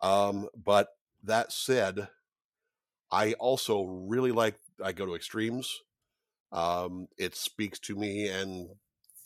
[0.01, 0.89] Um, but
[1.23, 2.09] that said,
[3.11, 5.81] I also really like I go to extremes.
[6.51, 8.67] Um, it speaks to me and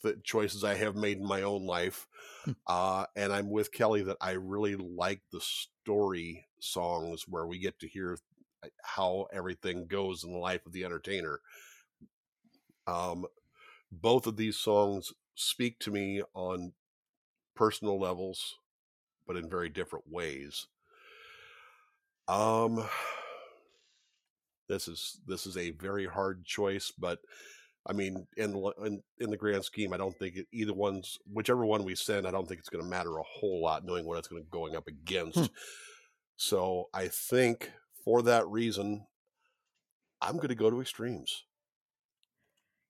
[0.04, 2.08] the choices I have made in my own life.
[2.44, 2.52] Hmm.
[2.68, 7.80] Uh, and I'm with Kellie that I really like the story songs where we get
[7.80, 8.18] to hear
[8.64, 11.42] uh, how everything goes in the life of the entertainer.
[12.88, 13.26] Um,
[13.92, 16.74] both of these songs speak to me on
[17.56, 18.56] personal levels,
[19.28, 20.68] but in very different ways.
[22.28, 22.88] Um,
[24.68, 27.20] this is this is a very hard choice, but
[27.88, 31.20] I mean, in the in, in the grand scheme, I don't think it, either one's
[31.32, 34.06] whichever one we send, I don't think it's going to matter a whole lot, knowing
[34.06, 35.38] what it's going to going up against.
[35.38, 35.46] Hmm.
[36.36, 37.72] So I think
[38.04, 39.06] for that reason,
[40.22, 41.44] I'm going to go to extremes.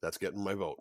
[0.06, 0.78] That's getting my vote.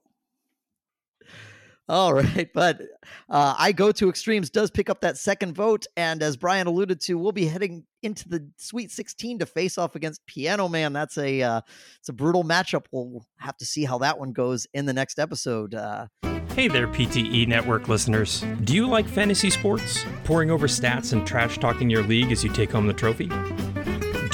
[1.89, 2.83] All right, but
[3.31, 7.01] uh, I go to extremes does pick up that second vote, and as Bryan alluded
[7.03, 10.93] to, we'll be heading into the Sweet 16 to face off against Piano Man.
[10.93, 11.61] That's a uh,
[12.01, 12.85] it's a brutal matchup.
[12.93, 15.75] We'll have to see how that one goes in the next episode.
[15.75, 16.09] Uh,
[16.55, 18.45] Hey there, PTE Network listeners.
[18.63, 20.05] Do you like fantasy sports?
[20.23, 23.29] Pouring over stats and trash talking your league as you take home the trophy?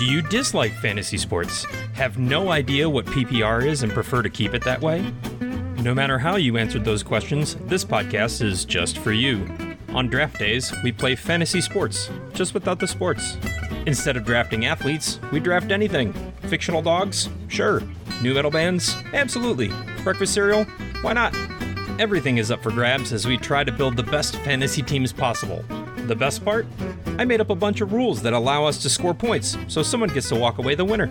[0.00, 1.66] Do you dislike fantasy sports?
[1.92, 5.04] Have no idea what PPR is and prefer to keep it that way?
[5.82, 9.46] No matter how you answered those questions, this podcast is just for you.
[9.90, 13.36] On draft days, we play fantasy sports, just without the sports.
[13.84, 16.14] Instead of drafting athletes, we draft anything.
[16.44, 17.28] Fictional dogs?
[17.48, 17.82] Sure.
[18.22, 18.96] New metal bands?
[19.12, 19.70] Absolutely.
[20.02, 20.64] Breakfast cereal?
[21.02, 21.36] Why not?
[22.00, 25.62] Everything is up for grabs as we try to build the best fantasy teams possible.
[26.10, 26.66] The best part?
[27.18, 30.08] I made up a bunch of rules that allow us to score points, so someone
[30.08, 31.06] gets to walk away the winner.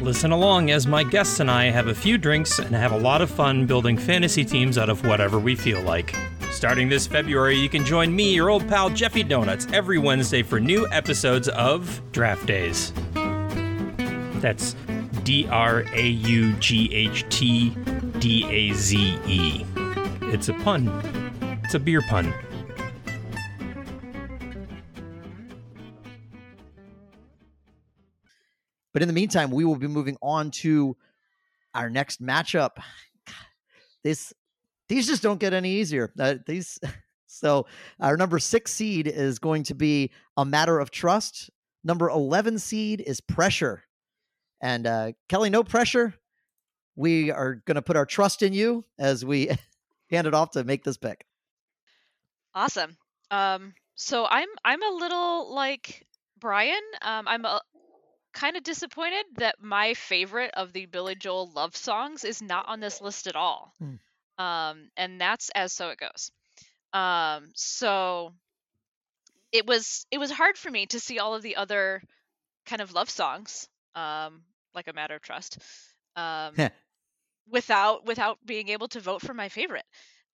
[0.00, 3.20] Listen along as my guests and I have a few drinks and have a lot
[3.20, 6.14] of fun building fantasy teams out of whatever we feel like.
[6.52, 10.60] Starting this February, you can join me, your old pal Jeffy Donuts, every Wednesday for
[10.60, 12.92] new episodes of Draught Daze.
[14.40, 14.76] That's
[15.24, 17.70] D R A U G H T
[18.20, 19.64] D A Z E.
[20.22, 20.88] It's a pun.
[21.64, 22.32] It's a beer pun.
[28.94, 30.96] But in the meantime, we will be moving on to
[31.74, 32.78] our next matchup.
[34.02, 34.34] This
[34.86, 36.12] these just don't get any easier.
[36.20, 36.78] Uh, these
[37.26, 37.66] so
[37.98, 41.48] our number six seed is going to be a matter of trust.
[41.84, 43.82] Number eleven seed is pressure.
[44.60, 46.12] And uh, Kellie, no pressure.
[46.96, 49.48] We are going to put our trust in you as we
[50.10, 51.24] hand it off to make this pick.
[52.54, 52.98] Awesome.
[53.30, 56.06] Um, so I'm I'm a little like
[56.38, 56.82] Bryan.
[57.00, 57.62] Um, I'm a,
[58.34, 62.80] kind of disappointed that my favorite of the Billy Joel love songs is not on
[62.80, 63.72] this list at all.
[63.78, 63.94] Hmm.
[64.44, 66.32] Um, and that's as so it goes.
[66.92, 68.34] Um, so
[69.52, 72.02] it was it was hard for me to see all of the other
[72.66, 74.42] kind of love songs, um,
[74.74, 75.58] like a matter of trust,
[76.16, 76.54] um,
[77.48, 79.86] without without being able to vote for my favorite.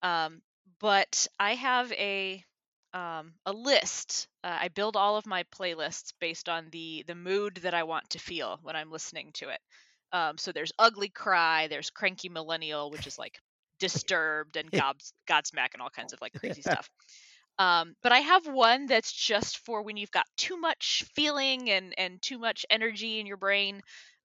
[0.03, 0.41] Um,
[0.81, 2.45] but I have a
[2.93, 4.29] um, a list.
[4.43, 8.11] Uh, I build all of my playlists based on the the mood that I want
[8.11, 9.61] to feel when I'm listening to it.
[10.13, 13.39] Um, so there's ugly cry, there's cranky millennial, which is like
[13.79, 16.91] disturbed and gobs, godsmack and all kinds of like crazy stuff.
[17.59, 21.95] Um, but I have one that's just for when you've got too much feeling and
[21.99, 23.83] and too much energy in your brain,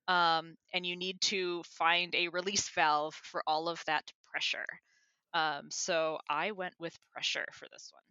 [0.07, 4.65] um, and you need to find a release valve for all of that pressure.
[5.33, 8.03] Um, so I went with pressure for this one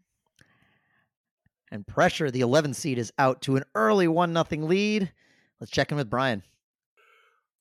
[1.74, 2.30] and pressure.
[2.30, 5.12] The 11 seed is out to an early one nothing lead.
[5.60, 6.42] Let's check in with Bryan.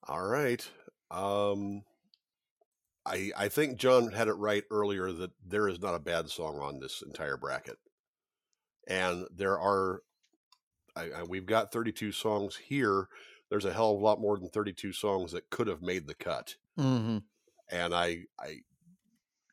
[0.08, 0.66] All right.
[1.12, 1.84] Um,
[3.06, 6.60] I I think John had it right earlier that there is not a bad song
[6.60, 7.78] on this entire bracket,
[8.88, 10.02] and there are.
[10.96, 13.08] I, I, we've got 32 songs here.
[13.50, 16.14] There's a hell of a lot more than 32 songs that could have made the
[16.14, 16.56] cut.
[16.78, 17.18] Mm-hmm.
[17.72, 18.58] And I, I,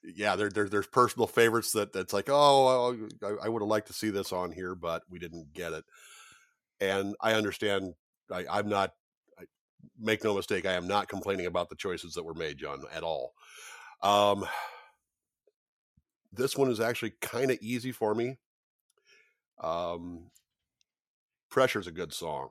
[0.02, 3.88] yeah, there, there, there's personal favorites that that's like, oh, I, I would have liked
[3.88, 5.84] to see this on here, but we didn't get it.
[6.80, 7.94] And I understand.
[8.32, 8.92] I, I'm not.
[9.38, 9.44] I,
[9.98, 13.02] make no mistake, I am not complaining about the choices that were made, John, at
[13.02, 13.34] all.
[14.02, 14.46] Um,
[16.32, 18.38] this one is actually kind of easy for me.
[19.62, 20.30] Um,
[21.50, 22.50] Pressure's a good song.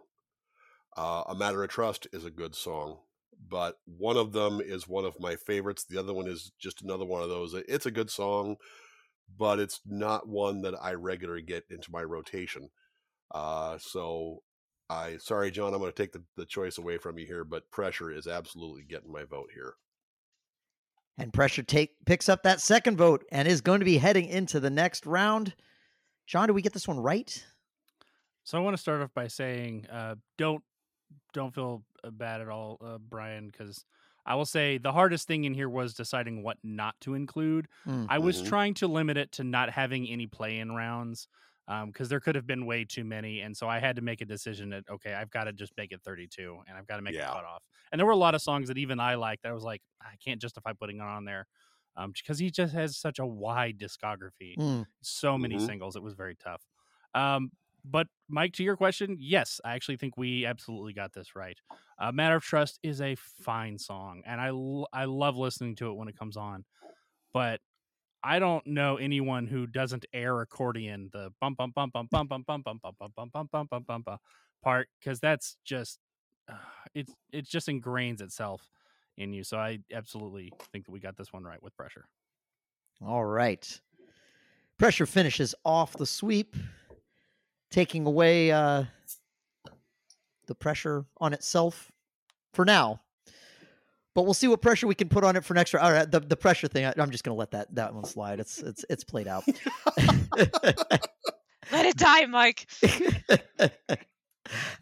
[0.96, 2.98] Uh, a Matter of Trust is a good song
[3.48, 5.86] but one of them is one of my favorites.
[5.86, 7.54] The other one is just another one of those.
[7.54, 8.58] It's a good song,
[9.38, 12.70] but it's not one that I regularly get into my rotation.
[13.32, 14.42] Uh, so
[14.90, 17.70] I sorry, John, I'm going to take the, the choice away from you here, but
[17.72, 19.76] pressure is absolutely getting my vote here.
[21.18, 24.60] And pressure take picks up that second vote and is going to be heading into
[24.60, 25.54] the next round.
[26.26, 27.46] John, do we get this one right?
[28.44, 30.64] So I want to start off by saying, uh, don't
[31.34, 33.86] don't feel bad at all, uh, Bryan, because
[34.26, 37.68] I will say the hardest thing in here was deciding what not to include.
[37.86, 38.06] Mm.
[38.10, 38.48] I was Mhm.
[38.48, 41.28] trying to limit it to not having any play-in rounds
[41.86, 44.26] because there could have been way too many, and so I had to make a
[44.26, 47.16] decision that okay, I've got to just make it 32, and I've got to make
[47.16, 47.32] Yeah.
[47.32, 47.64] a cutoff.
[47.92, 49.44] And there were a lot of songs that even I liked.
[49.44, 51.46] that I was like, I can't justify putting it on there
[52.14, 54.86] because he just has such a wide discography Mm.
[55.02, 55.66] so many Mhm.
[55.66, 55.96] singles.
[55.96, 56.64] It was very tough.
[57.14, 57.52] Um,
[57.86, 61.60] but Mike, to your question, yes, I actually think we absolutely got this right.
[62.00, 65.90] Uh, Matter of Trust is a fine song, and I l- I love listening to
[65.92, 66.64] it when it comes on.
[67.34, 67.60] But
[68.24, 72.44] I don't know anyone who doesn't air accordion the bum bum bum bum bum bum
[72.44, 74.18] bum bum bum bum bum bum bum bum bum bum
[74.62, 76.00] part because that's just
[76.50, 76.58] uh,
[76.94, 78.70] it's it just ingrains itself
[79.18, 79.44] in you.
[79.44, 82.06] So I absolutely think that we got this one right with pressure.
[83.06, 83.80] All right.
[84.78, 86.56] Pressure finishes off the sweep,
[87.70, 88.86] taking away uh,
[90.50, 91.90] the pressure on itself
[92.54, 93.00] for now.
[94.16, 95.86] But we'll see what pressure we can put on it for next round.
[95.86, 98.04] All right, the, the pressure thing, I, I'm just going to let that that one
[98.04, 98.42] slide.
[98.42, 99.46] It's it's it's played out.
[101.72, 102.68] Let it die, Mike.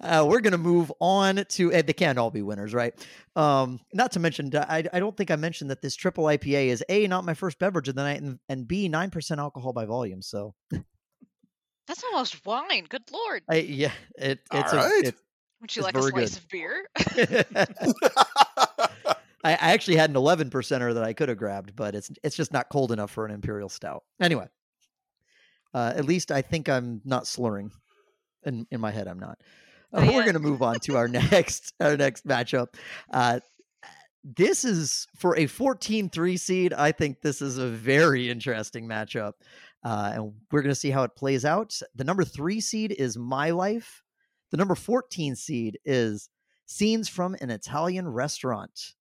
[0.02, 2.94] uh, we're going to move on to uh, they can't all be winners, right?
[3.36, 6.84] Um, not to mention, I, I don't think I mentioned that this triple IPA is
[6.88, 9.86] a not my first beverage of the night, and, and b nine percent alcohol by
[9.86, 10.22] volume.
[10.22, 10.56] So
[11.88, 12.86] That's almost wine.
[12.88, 13.44] Good lord.
[13.50, 15.04] I, yeah, it, All it's right.
[15.04, 15.16] a, it,
[15.62, 16.38] Would you it's like a slice good.
[16.38, 16.88] of beer?
[19.44, 22.36] I, I actually had an eleven percenter that I could have grabbed, but it's it's
[22.36, 24.04] just not cold enough for an imperial stout.
[24.20, 24.48] Anyway,
[25.74, 27.72] uh, at least I think I'm not slurring.
[28.44, 29.40] In in my head, I'm not.
[29.94, 32.76] Uh, we're going to move on to our next our next matchup.
[33.12, 33.40] Uh,
[34.36, 36.74] this is for a 14-3 seed.
[36.74, 39.34] I think this is a very interesting matchup,
[39.86, 41.80] uh, and we're going to see how it plays out.
[41.96, 44.04] The number three seed is My Life.
[44.52, 46.30] The number 14 seed is
[46.66, 48.94] Scenes from an Italian Restaurant.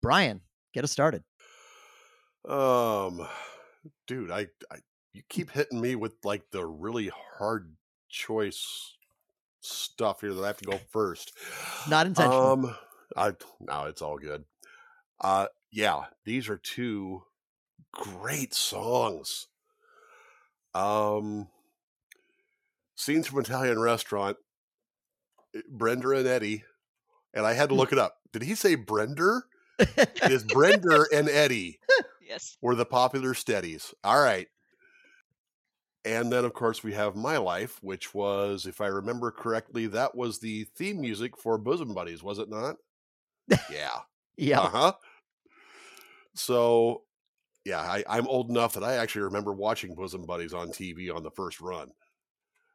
[0.00, 0.40] Bryan,
[0.72, 1.22] get us started.
[2.48, 3.26] um,
[4.06, 4.76] dude, I, I
[5.12, 7.76] you keep hitting me with like the really hard
[8.08, 8.94] choice
[9.60, 11.32] stuff here that I have to go first.
[11.88, 12.52] Not intentional.
[12.52, 12.76] Um,
[13.16, 14.44] I no, it's all good.
[15.20, 17.22] Uh, yeah, these are two
[17.92, 19.46] great songs.
[20.74, 21.48] Um,
[22.96, 24.38] scenes from Italian restaurant.
[25.68, 26.64] Brenda and Eddie,
[27.34, 28.16] and I had to look it up.
[28.32, 29.42] Did he say Brender?
[29.78, 31.78] It is Brender and Eddie
[32.20, 32.56] Yes.
[32.60, 33.94] were the popular steadies.
[34.04, 34.48] All right.
[36.04, 40.16] And then, of course, we have My Life, which was, if I remember correctly, that
[40.16, 42.76] was the theme music for Bosom Buddies, was it not?
[43.70, 43.98] Yeah.
[44.36, 44.60] yeah.
[44.60, 44.92] Uh huh.
[46.34, 47.02] So,
[47.64, 51.22] yeah, I, I'm old enough that I actually remember watching Bosom Buddies on TV on
[51.22, 51.90] the first run.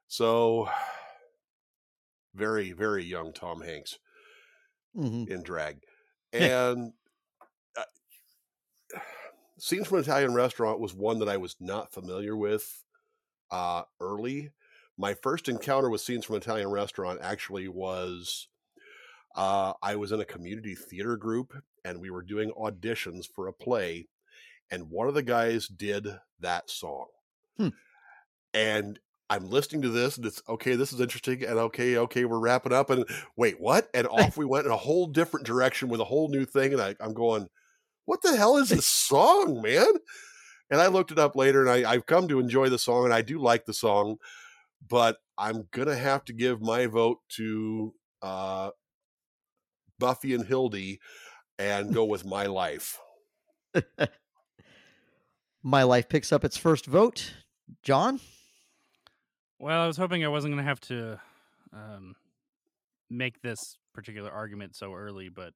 [0.08, 0.70] So,
[2.38, 3.98] very, very young Tom Hanks
[4.96, 5.80] hmm in drag.
[6.32, 6.94] And
[7.78, 7.84] uh,
[9.60, 12.84] Scenes from an Italian Restaurant was one that I was not familiar with
[13.52, 14.52] uh, early.
[14.98, 18.48] My first encounter with Scenes from an Italian Restaurant actually was
[19.36, 21.54] uh, I was in a community theater group
[21.86, 24.08] and we were doing auditions for a play,
[24.70, 26.08] and one of the guys did
[26.40, 27.08] that song.
[27.58, 27.70] Hmm.
[28.54, 31.44] And I'm listening to this and it's okay, this is interesting.
[31.44, 32.90] And okay, okay, we're wrapping up.
[32.90, 33.90] And wait, what?
[33.94, 36.74] And off we went in a whole different direction with a whole new thing.
[36.74, 37.48] And I, I'm going,
[38.06, 39.88] what the hell is this song, man?
[40.70, 43.14] And I looked it up later and I, I've come to enjoy the song and
[43.14, 44.18] I do like the song,
[44.88, 48.72] but I'm going to have to give my vote to uh,
[50.00, 51.00] Buffy and Hildy
[51.58, 53.00] and go with My Life.
[55.64, 57.34] My life picks up its first vote.
[57.84, 58.20] John?
[59.60, 61.20] Well, I was hoping I wasn't going to have to
[61.74, 62.16] um,
[63.10, 65.54] make this particular argument so early, but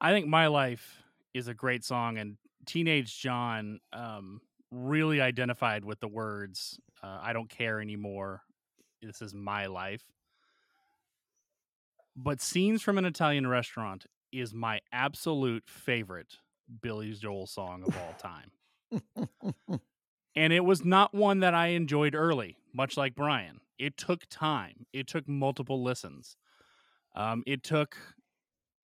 [0.00, 6.00] I think My Life is a great song, and Teenage John um, really identified with
[6.00, 8.42] the words uh, I don't care anymore.
[9.02, 10.02] This is my life.
[12.16, 16.38] But Scenes from an Italian Restaurant is my absolute favorite
[16.82, 19.80] Billy Joel song of all time.
[20.36, 23.60] and it was not one that I enjoyed early, much like Bryan.
[23.78, 24.86] It took time.
[24.92, 26.36] It took multiple listens.
[27.14, 27.96] Um, it took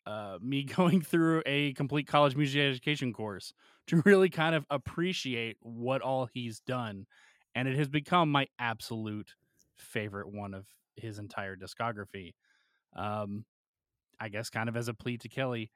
[0.07, 3.53] uh, me going through a complete college music education course
[3.89, 7.07] to really kind of appreciate what all he's done,
[7.55, 9.35] and it has become my absolute
[9.77, 12.33] favorite one of his entire discography.
[12.97, 13.45] Um,
[14.21, 15.71] I guess, kind of as a plea to Kellie,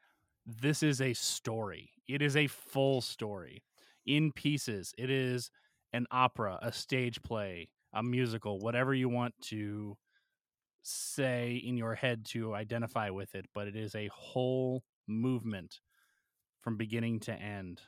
[0.46, 1.90] this is a story.
[2.08, 3.64] It is a full story
[4.06, 4.94] in pieces.
[4.96, 5.50] It is
[5.96, 9.96] an opera, a stage play, a musical, whatever you want to
[10.82, 15.80] say in your head to identify with it, but it is a whole movement
[16.60, 17.80] from beginning to end,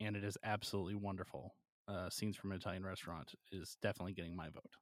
[0.00, 1.54] and it is absolutely wonderful.
[1.86, 4.72] Uh, Scenes from an Italian Restaurant is definitely getting my vote.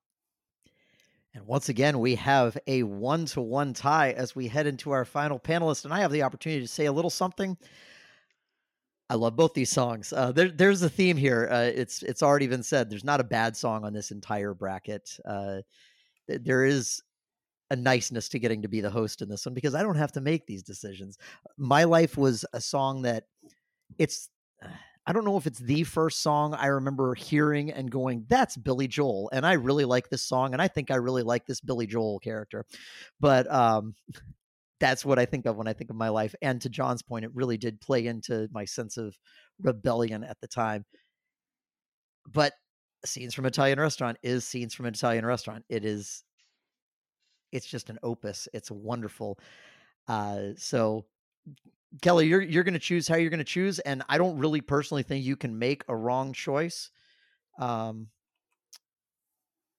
[1.35, 5.05] And once again, we have a one to one tie as we head into our
[5.05, 5.85] final panelist.
[5.85, 7.57] And I have the opportunity to say a little something.
[9.13, 10.11] I love both these songs.
[10.11, 11.47] Uh, there, there's a theme here.
[11.53, 12.89] Uh, it's it's already been said.
[12.89, 15.19] There's not a bad song on this entire bracket.
[15.23, 15.61] Uh,
[16.27, 17.03] th- there is
[17.71, 20.13] a niceness to getting to be the host in this one because I don't have
[20.13, 21.19] to make these decisions.
[21.59, 23.25] My life was a song that
[23.99, 24.31] it's.
[25.07, 28.89] I don't know if it's the first song I remember hearing and going, that's Billy
[28.89, 29.29] Joel.
[29.33, 30.55] And I really like this song.
[30.55, 32.65] And I think I really like this Billy Joel character.
[33.21, 33.95] But um,
[34.83, 36.35] that's what I think of when I think of my life.
[36.43, 39.17] And to John's point, it really did play into my sense of
[39.61, 40.85] rebellion at the time.
[42.27, 42.53] But
[43.05, 45.65] Scenes from Italian Restaurant is Scenes from an Italian Restaurant.
[45.69, 46.25] It is,
[47.53, 48.49] it's just an opus.
[48.53, 49.39] It's wonderful.
[50.09, 51.05] Uh, so
[52.01, 54.63] Kellie, you're you're going to choose how you're going to choose, and I don't really
[54.63, 56.91] personally think you can make a wrong choice.
[57.57, 58.09] Um,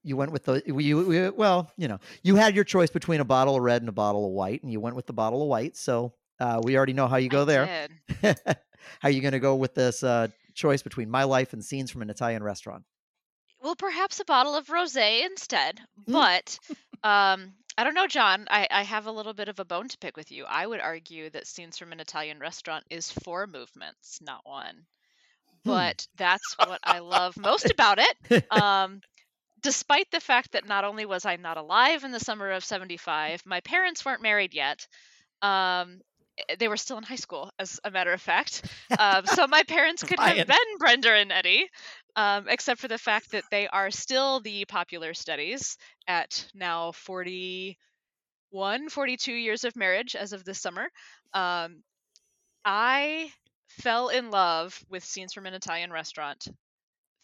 [0.03, 3.25] you went with the you, you well, you know, you had your choice between a
[3.25, 5.47] bottle of red and a bottle of white, and you went with the bottle of
[5.47, 5.77] white.
[5.77, 7.87] So uh, we already know how you go I there.
[8.21, 11.91] how are you going to go with this uh, choice between my life and scenes
[11.91, 12.83] from an Italian restaurant?
[13.61, 15.79] Well, perhaps a bottle of rosé instead.
[16.07, 16.13] Mm.
[16.13, 16.59] But
[17.03, 18.45] um, I don't know, John.
[18.49, 20.45] I, I have a little bit of a bone to pick with you.
[20.45, 24.85] I would argue that Scenes from an Italian Restaurant is four movements, not one.
[25.63, 25.69] Hmm.
[25.69, 28.45] But that's what I love most about it.
[28.51, 29.01] Um,
[29.63, 33.43] despite the fact that not only was I not alive in the summer of 75,
[33.45, 34.85] my parents weren't married yet.
[35.41, 36.01] Um,
[36.37, 38.63] eh, they were still in high school, as a matter of fact.
[38.99, 41.67] Um, so my parents could have been Brenda and Eddie,
[42.15, 48.89] um, except for the fact that they are still the popular studies at now 41,
[48.89, 50.89] 42 years of marriage as of this summer.
[51.33, 51.81] Um,
[52.65, 53.31] I
[53.67, 56.45] fell in love with Scenes from an Italian Restaurant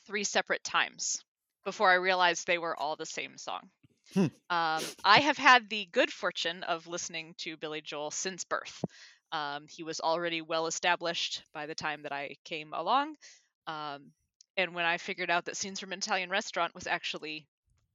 [0.08, 1.22] three separate times
[1.70, 3.70] before I realized they were all the same song.
[4.16, 4.26] Hmm.
[4.50, 8.84] Um, I have had the good fortune of listening to Billy Joel since birth.
[9.32, 13.14] Um, he was already well established by the time that I came along.
[13.68, 14.14] Um,
[14.58, 17.46] and when I figured out that Scenes from an Italian Restaurant was actually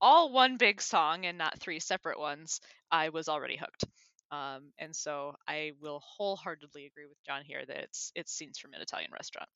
[0.00, 2.60] all one big song and not three separate ones,
[2.92, 3.86] I was already hooked.
[4.30, 8.72] Um, and so I will wholeheartedly agree with John here that it's it's Scenes from
[8.74, 9.48] an Italian Restaurant,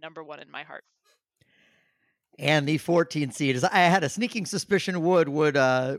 [0.00, 0.84] number one in my heart.
[2.38, 5.96] And the 14 seed is I had a sneaking suspicion Wood would uh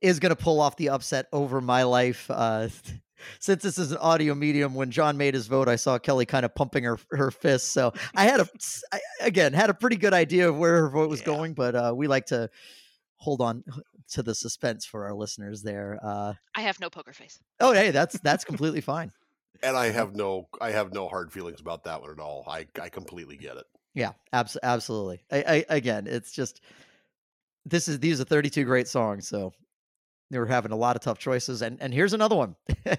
[0.00, 2.30] is going to pull off the upset over my life.
[2.30, 2.68] Uh,
[3.38, 6.46] since this is an audio medium, when John made his vote, I saw Kellie kind
[6.46, 7.68] of pumping her her fists.
[7.68, 8.48] So I had a
[8.92, 11.26] I, again had a pretty good idea of where her vote was Yeah.
[11.26, 12.48] going, but uh, we like to
[13.16, 13.62] hold on
[14.12, 15.98] to the suspense for our listeners there.
[16.02, 17.38] Uh, I have no poker face.
[17.60, 19.12] oh, hey, that's that's completely fine.
[19.62, 22.44] And I have no I have no hard feelings about that one at all.
[22.48, 23.66] I I completely get it.
[23.94, 25.22] Yeah, abs- absolutely.
[25.32, 26.60] I, I, again, it's just
[27.64, 29.52] this is these are 32 great songs, so
[30.30, 31.62] they were having a lot of tough choices.
[31.62, 32.56] And and here's another one.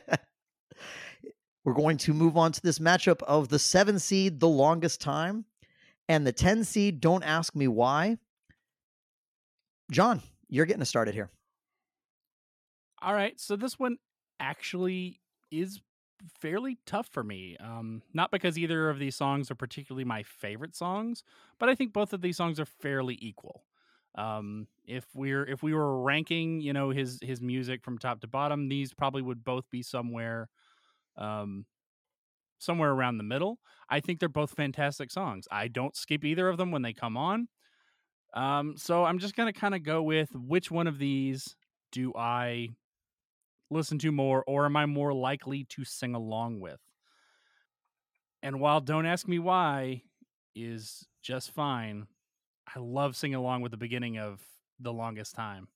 [1.64, 5.46] We're going to move on to this matchup of the seven seed, the longest time,
[6.10, 7.00] and the 10 seed.
[7.00, 8.18] Don't ask me why.
[9.92, 11.30] John, you're getting us started here.
[13.02, 13.98] All right, so this one
[14.40, 15.20] actually
[15.52, 15.82] is
[16.40, 17.58] fairly tough for me.
[17.60, 21.24] Um, not because either of these songs are particularly my favorite songs,
[21.60, 23.64] but I think both of these songs are fairly equal.
[24.16, 28.28] Um, if we're if we were ranking, you know, his his music from top to
[28.28, 30.50] bottom, these probably would both be somewhere,
[31.18, 31.66] um,
[32.60, 33.60] somewhere around the middle.
[33.90, 35.48] I think they're both fantastic songs.
[35.52, 37.48] I don't skip either of them when they come on.
[38.34, 41.56] Um, so I'm just gonna kind of go with which one of these
[41.92, 42.70] do I
[43.72, 46.80] listen to more, or am I more likely to sing along with?
[48.44, 50.04] And while Don't Ask Me Why
[50.56, 52.08] is just fine,
[52.76, 54.42] I love singing along with the beginning of
[54.80, 55.68] The Longest Time.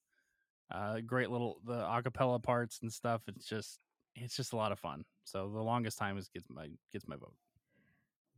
[0.71, 3.21] Uh, great little the acapella parts and stuff.
[3.27, 3.79] It's just
[4.15, 5.05] it's just a lot of fun.
[5.23, 7.35] So the longest time is gets my gets my vote.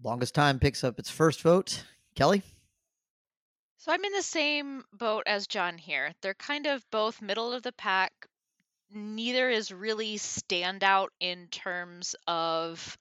[0.03, 1.84] Longest time picks up its first vote.
[2.16, 2.43] Kellie?
[3.78, 6.12] So I'm in the same boat as John here.
[6.22, 8.12] They're kind of both middle of the pack.
[8.91, 12.97] Neither is really standout in terms of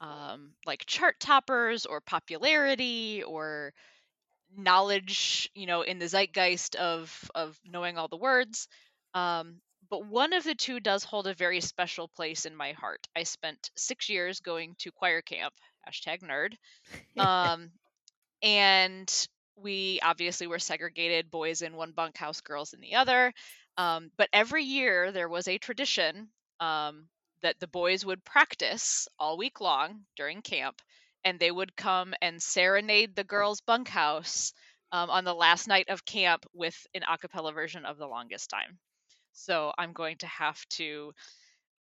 [0.00, 3.72] um, like chart toppers or popularity or
[4.56, 8.68] knowledge, you know, in the zeitgeist of of knowing all the words.
[9.14, 9.60] Um,
[9.90, 13.06] but one of the two does hold a very special place in my heart.
[13.16, 15.54] I spent six years going to choir camp,
[15.88, 16.54] hashtag nerd.
[17.18, 17.70] Um,
[18.42, 23.32] and we obviously were segregated boys in one bunkhouse, girls in the other.
[23.78, 26.28] Um, but every year there was a tradition
[26.60, 27.08] um,
[27.42, 30.80] that the boys would practice all week long during camp,
[31.24, 34.52] and they would come and serenade the girls' bunkhouse
[34.92, 38.48] um, on the last night of camp with an a cappella version of The Longest
[38.48, 38.78] Time.
[39.32, 41.12] So I'm going to have to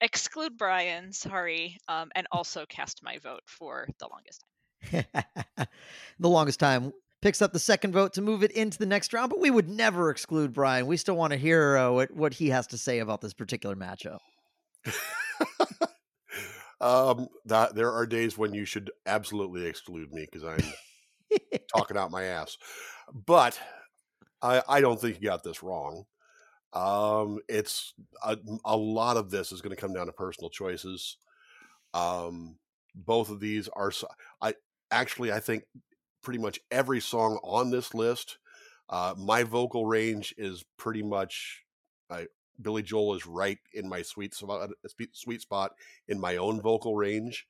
[0.02, 4.50] exclude Bryan, sorry, um, and also cast my vote for The Longest Time.
[6.20, 6.92] the longest time
[7.26, 9.68] picks up the second vote to move it into the next round, but we would
[9.68, 10.86] never exclude Bryan.
[10.86, 13.76] We still want to hear uh, what, what he has to say about this particular
[13.76, 14.20] matchup.
[16.80, 22.12] um, that there are days when you should absolutely exclude me because I'm talking out
[22.12, 22.60] my ass.
[23.12, 23.60] But
[24.44, 26.04] I, I don't think you got this wrong.
[26.74, 31.18] Um, it's a, a lot of this is going to come down to personal choices.
[31.92, 32.60] Um,
[32.94, 33.90] both of these are.
[33.90, 34.10] so-
[34.44, 34.54] I
[34.92, 35.64] actually I think
[36.26, 38.40] pretty much every song on this list.
[38.90, 41.64] Uh, my vocal range is pretty much.
[42.10, 42.28] I,
[42.62, 44.70] Billy Joel is right in my sweet spot,
[45.14, 45.74] sweet spot
[46.08, 47.46] in my own vocal range.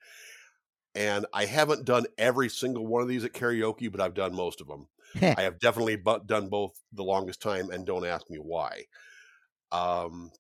[0.93, 4.61] And I haven't done every single one of these at karaoke, but I've done most
[4.61, 4.88] of them.
[5.38, 8.86] I have definitely bu- done both the longest time and don't ask me why.
[9.71, 10.32] Um,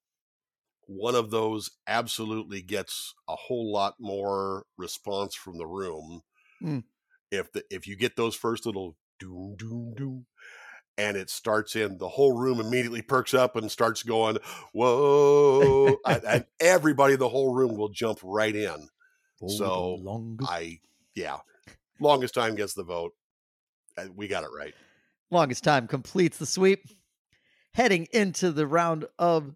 [0.87, 6.21] one of those absolutely gets a whole lot more response from the room.
[6.63, 6.83] Mm.
[7.31, 10.25] If the if you get those first little doom doom doom,
[10.97, 14.37] and it starts in, the whole room immediately perks up and starts going
[14.73, 18.87] whoa, and, everybody in the whole room will jump right in.
[19.41, 20.79] The So, longest, I
[21.15, 21.39] yeah,
[21.99, 23.13] longest time gets the vote.
[23.97, 24.73] Uh, We got it right.
[25.31, 26.85] longest time completes the sweep.
[27.73, 29.53] Heading into the round of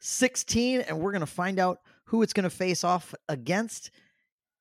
[0.00, 3.90] 16, and we're going to find out who it's going to face off against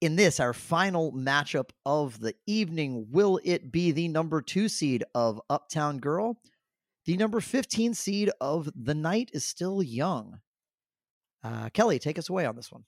[0.04, 3.08] in this, our final matchup of the evening.
[3.10, 6.38] Will it be the number two seed of Uptown Girl?
[7.06, 10.42] The number 15 seed of The Night is Still Young.
[11.42, 12.84] Uh, Kellie, take us away on this one.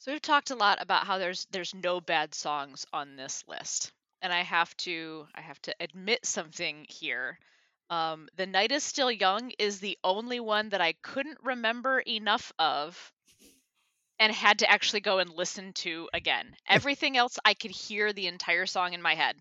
[0.00, 3.92] So we've talked a lot about how there's there's no bad songs on this list.
[4.22, 7.38] And I have to I have to admit something here.
[7.90, 12.52] Um, the Night is Still Young is the only one that I couldn't remember enough
[12.58, 13.12] of
[14.18, 16.46] and had to actually go and listen to again.
[16.68, 19.36] Everything else I could hear the entire song in my head.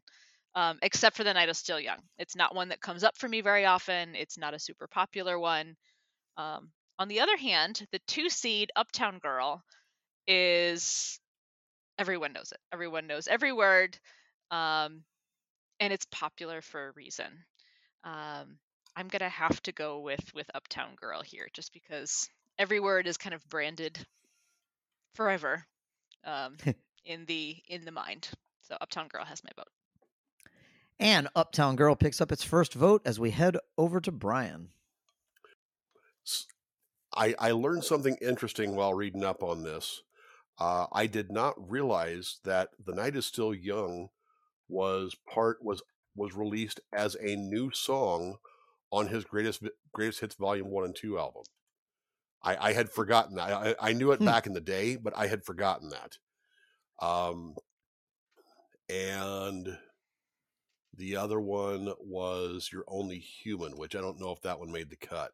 [0.56, 2.00] Um, except for The Night is Still Young.
[2.18, 4.16] It's not one that comes up for me very often.
[4.16, 5.76] It's not a super popular one.
[6.38, 9.62] Um, on the other hand, the two seed Uptown Girl
[10.28, 11.20] is
[12.00, 12.60] everyone knows it.
[12.72, 13.98] Everyone knows every word.
[14.50, 15.04] Um,
[15.80, 17.28] and it's popular for a reason.
[18.06, 18.58] Um,
[18.96, 23.18] I'm gonna have to go with with Uptown Girl here, just because every word is
[23.18, 24.06] kind of branded
[25.16, 25.66] forever
[26.24, 26.58] um,
[27.06, 28.30] in the in the mind.
[28.62, 29.70] So Uptown Girl has my vote.
[31.00, 34.70] And Uptown Girl picks up its first vote as we head over to Bryan.
[37.14, 40.02] I, I learned something interesting while reading up on this.
[40.58, 44.10] Uh, I did not realize that "The Night Is Still Young"
[44.68, 45.82] was part was
[46.16, 48.38] was released as a new song
[48.92, 49.64] on his greatest
[49.94, 51.44] greatest hits volume one and two album.
[52.46, 53.52] I, I had forgotten that.
[53.52, 54.26] I, I knew it hmm.
[54.26, 56.18] back in the day, but I had forgotten that.
[57.06, 57.56] Um,
[58.88, 59.78] and
[60.96, 64.90] the other one was "You're Only Human," which I don't know if that one made
[64.90, 65.32] the cut.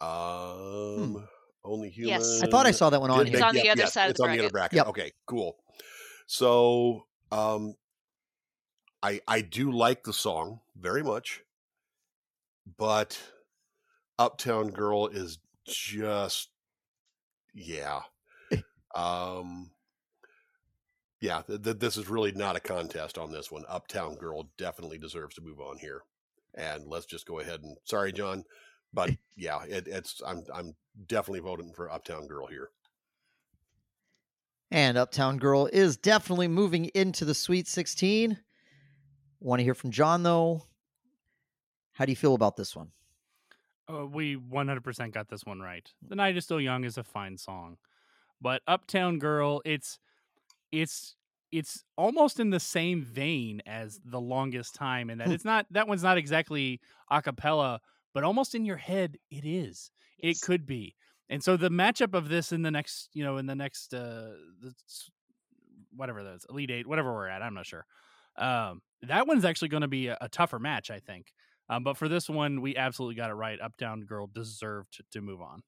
[0.00, 0.06] Hmm.
[0.06, 1.18] Um, hmm.
[1.64, 2.10] Only Human.
[2.10, 3.36] Yes, I thought I saw that one on here.
[3.36, 4.76] It's on the other side it's of the on the other bracket.
[4.76, 4.88] Yep.
[4.88, 5.56] Okay, cool.
[6.26, 7.74] So, um,
[9.02, 11.40] I I do like the song very much,
[12.78, 13.20] but
[14.18, 16.48] Uptown Girl is just
[17.54, 18.00] yeah.
[18.94, 19.70] um
[21.22, 23.64] yeah, th- th- this is really not a contest on this one.
[23.68, 26.02] Uptown Girl definitely deserves to move on here.
[26.54, 28.44] And let's just go ahead and sorry John,
[28.92, 30.74] but yeah, it, it's I'm I'm
[31.06, 32.70] definitely voting for Uptown Girl here.
[34.70, 38.38] And Uptown Girl is definitely moving into the Sweet 16.
[39.40, 40.62] Want to hear from John though?
[41.92, 42.88] How do you feel about this one?
[43.92, 45.88] Uh, we 100% got this one right.
[46.06, 47.76] The Night is Still Young is a fine song.
[48.40, 49.98] But Uptown Girl, it's
[50.72, 51.14] it's
[51.52, 55.34] it's almost in the same vein as The Longest Time and that hmm.
[55.34, 56.80] it's not that one's not exactly
[57.10, 57.80] a cappella,
[58.14, 59.90] but almost in your head it is.
[60.18, 60.94] It could be.
[61.28, 64.32] And so the matchup of this in the next, you know, in the next uh
[64.60, 64.74] the,
[65.94, 67.86] whatever that's Elite 8, whatever we're at, I'm not sure.
[68.36, 71.32] Um that one's actually going to be a, a tougher match, I think.
[71.68, 73.58] Um, but for this one, we absolutely got it right.
[73.60, 75.62] Uptown Girl deserved to, to move on.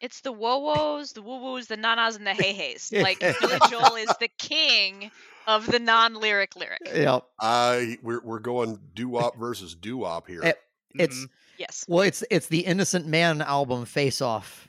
[0.00, 2.92] It's the whoa woes, the woo woos, the nanas, and the hey heys.
[3.02, 5.10] Like Billy Joel is the king
[5.46, 6.80] of the non lyric lyric.
[6.94, 7.24] Yep.
[7.40, 10.42] I we're we're going doo wop versus doo wop here.
[10.42, 10.58] It,
[10.94, 11.24] it's mm-hmm.
[11.58, 11.84] yes.
[11.88, 14.68] Well, it's it's the Innocent Man album Face Off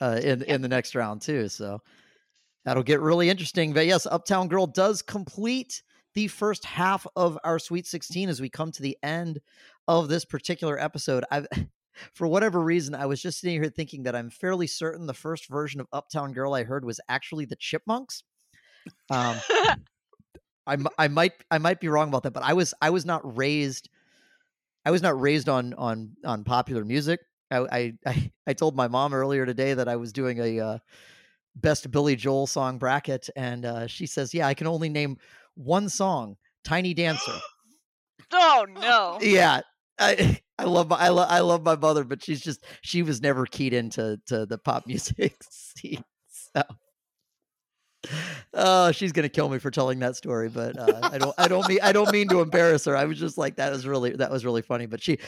[0.00, 0.48] uh, in yep.
[0.48, 1.48] in the next round too.
[1.48, 1.80] So
[2.64, 3.72] that'll get really interesting.
[3.72, 5.82] But yes, Uptown Girl does complete
[6.16, 9.38] the first half of our Sweet 16 as we come to the end
[9.86, 11.24] of this particular episode.
[11.30, 11.46] I've
[12.14, 15.46] for whatever reason, I was just sitting here thinking that I'm fairly certain the first
[15.46, 18.22] version of Uptown Girl I heard was actually the Chipmunks.
[19.10, 19.36] Um,
[20.66, 23.36] I, I might I might be wrong about that, but I was I was not
[23.36, 23.90] raised
[24.86, 27.20] I was not raised on on on popular music.
[27.50, 30.78] I I I told my mom earlier today that I was doing a uh,
[31.56, 35.18] best Billy Joel song bracket, and uh, she says, "Yeah, I can only name
[35.56, 37.38] one song, Tiny Dancer.
[38.32, 39.18] oh no.
[39.20, 39.60] Yeah.
[39.98, 43.20] I I love my I, lo- I love my mother, but she's just she was
[43.20, 46.04] never keyed into to the pop music scene.
[46.28, 46.62] So
[48.54, 51.34] Oh, she's gonna kill me for telling that story, but uh, I don't.
[51.38, 51.78] I don't mean.
[51.82, 52.96] I don't mean to embarrass her.
[52.96, 54.86] I was just like that was really that was really funny.
[54.86, 55.18] But she,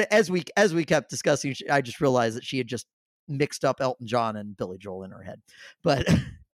[0.00, 2.86] as we as we kept discussing, I just realized that she had just
[3.28, 5.40] mixed up Elton John and Billy Joel in her head.
[5.82, 6.08] But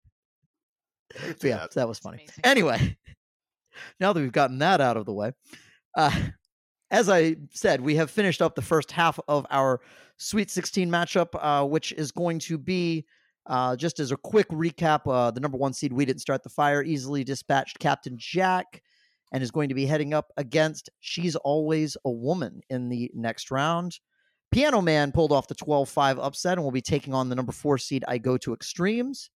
[1.42, 2.26] yeah, that was funny.
[2.44, 2.96] Anyway,
[4.00, 5.32] now that we've gotten that out of the way,
[5.96, 6.20] uh,
[6.90, 9.80] as I said, we have finished up the first half of our
[10.18, 13.06] Sweet 16 matchup, uh, which is going to be
[13.46, 15.00] uh, just as a quick recap.
[15.06, 18.82] Uh, the number one seed, we didn't start the fire, easily dispatched Captain Jack,
[19.32, 23.50] and is going to be heading up against She's Always a Woman in the next
[23.50, 23.98] round.
[24.52, 27.52] Piano Man pulled off the 12 5 upset and will be taking on the number
[27.52, 29.30] four seed, I Go to Extremes.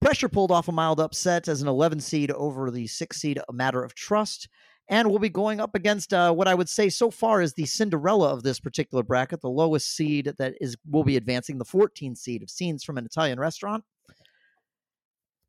[0.00, 3.52] Pressure pulled off a mild upset as an 11 seed over the six seed, a
[3.52, 4.48] matter of trust.
[4.90, 7.66] And we'll be going up against uh, what I would say so far is the
[7.66, 12.14] Cinderella of this particular bracket, the lowest seed that is will be advancing, the 14
[12.16, 13.84] seed of Scenes from an Italian Restaurant.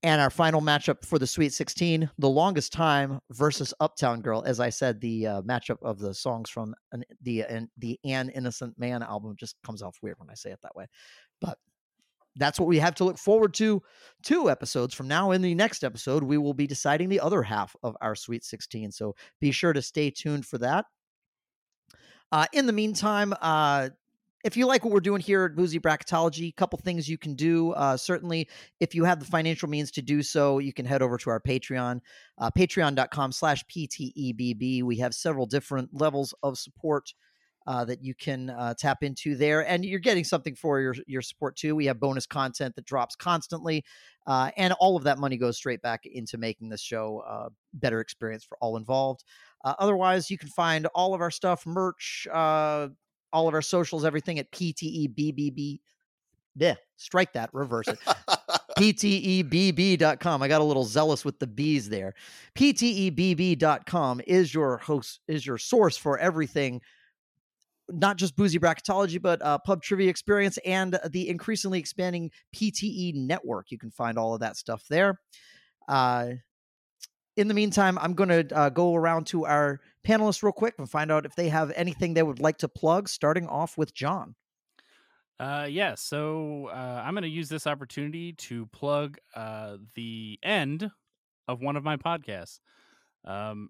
[0.02, 4.44] And our final matchup for the Sweet 16, The Longest Time versus Uptown Girl.
[4.46, 8.30] As I said, the uh, matchup of the songs from an, the uh, the An
[8.30, 10.86] Innocent Man album just comes off weird when I say it that way.
[11.42, 11.58] But
[12.40, 13.82] that's what we have to look forward to
[14.24, 15.32] two episodes from now.
[15.32, 18.92] In the next episode, we will be deciding the other half of our Sweet 16.
[18.92, 20.86] So be sure to stay tuned for that.
[22.32, 23.90] Uh, in the meantime, uh,
[24.44, 27.36] if you like what we're doing here at Boozy Bracketology, a couple things you can
[27.36, 27.72] do.
[27.72, 28.48] Uh, certainly,
[28.80, 31.42] if you have the financial means to do so, you can head over to our
[31.42, 32.00] Patreon,
[32.38, 34.84] uh, patreon.com slash PTEBB.
[34.84, 37.14] We have several different levels of support
[37.70, 41.22] uh, that you can uh, tap into there, and you're getting something for your your
[41.22, 41.76] support too.
[41.76, 43.86] We have bonus content that drops constantly,
[44.26, 48.00] uh, and all of that money goes straight back into making this show a better
[48.00, 49.24] experience for all involved.
[49.64, 52.88] Uh, otherwise, you can find all of our stuff, merch, uh,
[53.32, 55.80] all of our socials, everything at PTEBBB.
[56.56, 58.00] Yeah, strike that, reverse it.
[58.80, 60.42] PTEBB.com.
[60.42, 62.16] I got a little zealous with the B's there.
[62.56, 66.82] PTEBB.com is your host, is your source for everything
[67.92, 73.72] not just boozy bracketology, but uh, pub trivia experience and the increasingly expanding PTE network.
[73.72, 75.20] You can find all of that stuff there.
[75.88, 76.34] Uh,
[77.36, 80.90] in the meantime, I'm going to uh, go around to our panelists real quick and
[80.90, 84.36] find out if they have anything they would like to plug, starting off with John.
[85.40, 90.92] Uh, yeah, so uh, I'm going to use this opportunity to plug uh, the end
[91.48, 92.60] of one of my podcasts.
[93.24, 93.70] Um,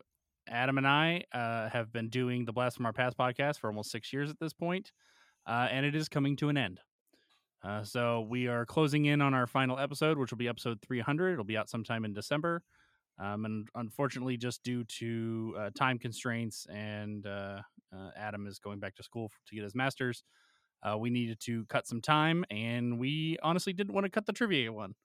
[0.50, 3.91] Adam and I uh, have been doing the Blast from Our Past podcast for almost
[3.91, 4.91] six years at this point,
[5.47, 6.80] uh, and it is coming to an end.
[7.64, 11.34] Uh, so we are closing in on our final episode, which will be episode 300.
[11.34, 12.64] It'll be out sometime in December.
[13.20, 17.60] Um, and unfortunately, just due to uh, time constraints and uh,
[17.93, 20.24] uh, Adam is going back to school to get his master's,
[20.84, 24.32] uh, we needed to cut some time, and we honestly didn't want to cut the
[24.32, 24.95] trivia one.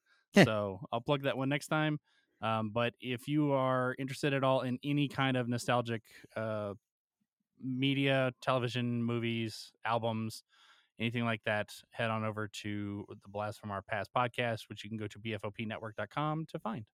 [0.45, 1.99] so I'll plug that one next time.
[2.43, 6.03] Um, but if you are interested at all in any kind of nostalgic
[6.37, 6.74] uh,
[7.62, 10.43] media, television, movies, albums,
[10.99, 14.91] anything like that, head on over to the Blast from Our Past podcast, which you
[14.91, 16.85] can go to bfopnetwork.com to find.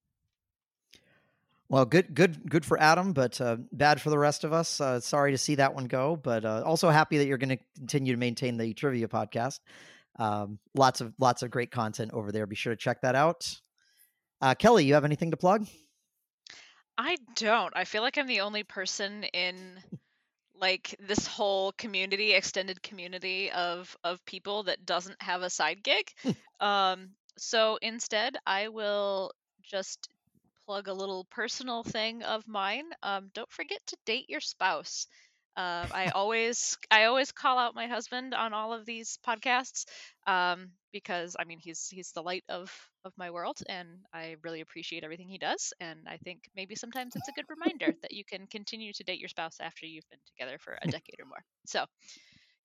[1.68, 4.80] Well, good, good, good for Adam, but uh, bad for the rest of us.
[4.80, 7.64] Uh, sorry to see that one go, but uh, also happy that you're going to
[7.76, 9.60] continue to maintain the trivia podcast.
[10.18, 12.44] Um, lots of lots of great content over there.
[12.46, 13.60] Be sure to check that out.
[14.40, 15.66] Uh, Kellie, you have anything to plug?
[16.98, 17.72] I don't.
[17.76, 19.82] I feel like I'm the only person in
[20.60, 26.12] like this whole community, extended community of of people that doesn't have a side gig.
[26.60, 29.32] um, so instead, I will
[29.62, 30.08] just
[30.66, 32.84] plug a little personal thing of mine.
[33.02, 35.06] Um, don't forget to date your spouse.
[35.56, 39.84] Uh, I always I always call out my husband on all of these podcasts
[40.26, 42.72] um, because I mean he's he's the light of
[43.04, 47.16] of my world and I really appreciate everything he does and I think maybe sometimes
[47.16, 50.20] it's a good reminder that you can continue to date your spouse after you've been
[50.26, 51.42] together for a decade or more.
[51.66, 51.84] So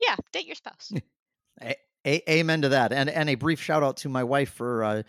[0.01, 0.91] yeah, date your spouse.
[1.61, 1.75] A-
[2.05, 2.91] a- amen to that.
[2.93, 5.03] And and a brief shout out to my wife for uh,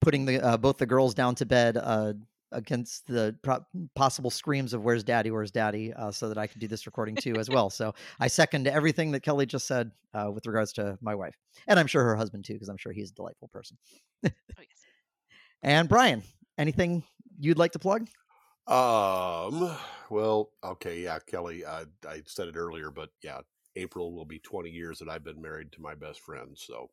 [0.00, 2.14] putting the uh, both the girls down to bed uh,
[2.52, 5.30] against the pro- possible screams of "Where's Daddy?
[5.30, 7.70] Where's Daddy?" Uh, so that I could do this recording too as well.
[7.70, 11.36] So I second everything that Kellie just said uh, with regards to my wife,
[11.66, 13.76] and I'm sure her husband too, because I'm sure he's a delightful person.
[14.26, 14.66] oh, yes.
[15.62, 16.22] And Bryan,
[16.58, 17.02] anything
[17.38, 18.08] you'd like to plug?
[18.66, 19.76] Um.
[20.10, 21.64] Well, okay, yeah, Kellie.
[21.64, 23.40] I I said it earlier, but yeah,
[23.76, 26.56] April will be 20 years that I've been married to my best friend.
[26.56, 26.90] So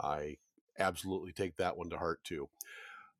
[0.00, 0.36] I
[0.78, 2.48] absolutely take that one to heart too.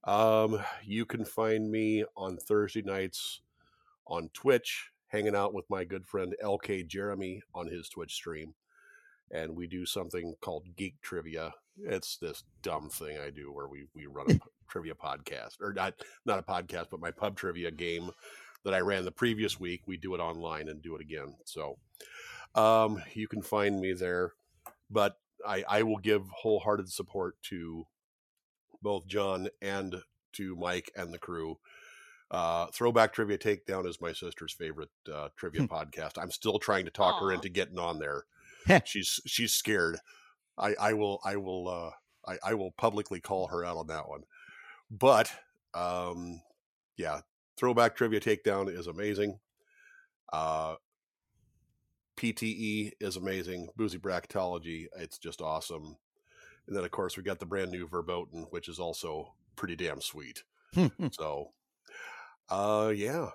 [0.05, 3.41] Um, you can find me on Thursday nights
[4.07, 8.55] on Twitch, hanging out with my good friend LK Jeremy on his Twitch stream.
[9.31, 11.53] And we do something called Geek Trivia.
[11.83, 15.95] It's this dumb thing I do where we, we run a trivia podcast, or not
[16.25, 18.11] not a podcast, but my pub trivia game
[18.65, 19.83] that I ran the previous week.
[19.87, 21.35] We do it online and do it again.
[21.45, 21.79] So
[22.55, 24.33] um, you can find me there.
[24.91, 27.87] But I, I will give wholehearted support to
[28.83, 29.97] both John and
[30.35, 31.59] to Mike and the crew.
[32.31, 36.19] Uh, Throwback Trivia Takedown is my sister's favorite uh, trivia podcast.
[36.19, 38.25] I'm still trying to talk her into getting on there.
[38.85, 39.99] she's she's scared.
[40.59, 44.09] I, I will I will uh, I, I will publicly call her out on that
[44.09, 44.23] one.
[44.91, 45.33] But
[45.75, 46.43] um,
[46.97, 47.21] yeah,
[47.57, 49.39] Throwback Trivia Takedown is amazing.
[50.33, 50.75] Uh,
[52.19, 53.69] PTE is amazing.
[53.77, 55.97] Boozy Bracketology, it's just awesome.
[56.69, 60.03] And then, of course, we got the brand new Verboten, which is also pretty damn
[60.03, 60.45] sweet.
[61.13, 61.53] so,
[62.51, 63.31] uh, yeah,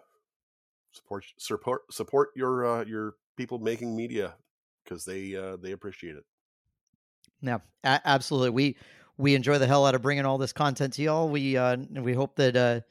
[0.92, 4.36] support support support your uh, your people making media
[4.84, 6.24] because they uh, they appreciate it.
[7.42, 8.52] Yeah, a- absolutely.
[8.52, 8.78] We
[9.18, 11.28] we enjoy the hell out of bringing all this content to y'all.
[11.28, 12.82] We uh, we hope that uh,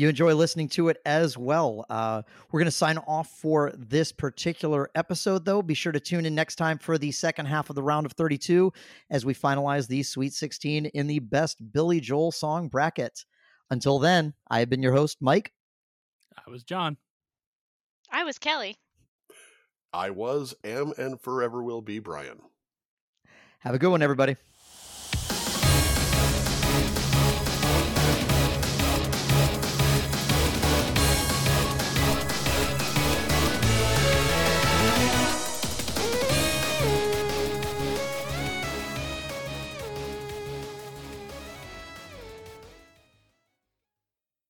[0.00, 1.84] you enjoy listening to it as well.
[1.90, 5.60] Uh, we're going to sign off for this particular episode, though.
[5.60, 8.12] Be sure to tune in next time for the second half of the round of
[8.12, 8.72] 32
[9.10, 13.26] as we finalize the Sweet 16 in the best Billy Joel song bracket.
[13.70, 15.52] Until then, I have been your host, Mike.
[16.34, 16.96] I was John.
[18.10, 18.78] I was Kellie.
[19.92, 22.38] I was, am, and forever will be Bryan.
[23.58, 24.36] Have a good one, everybody.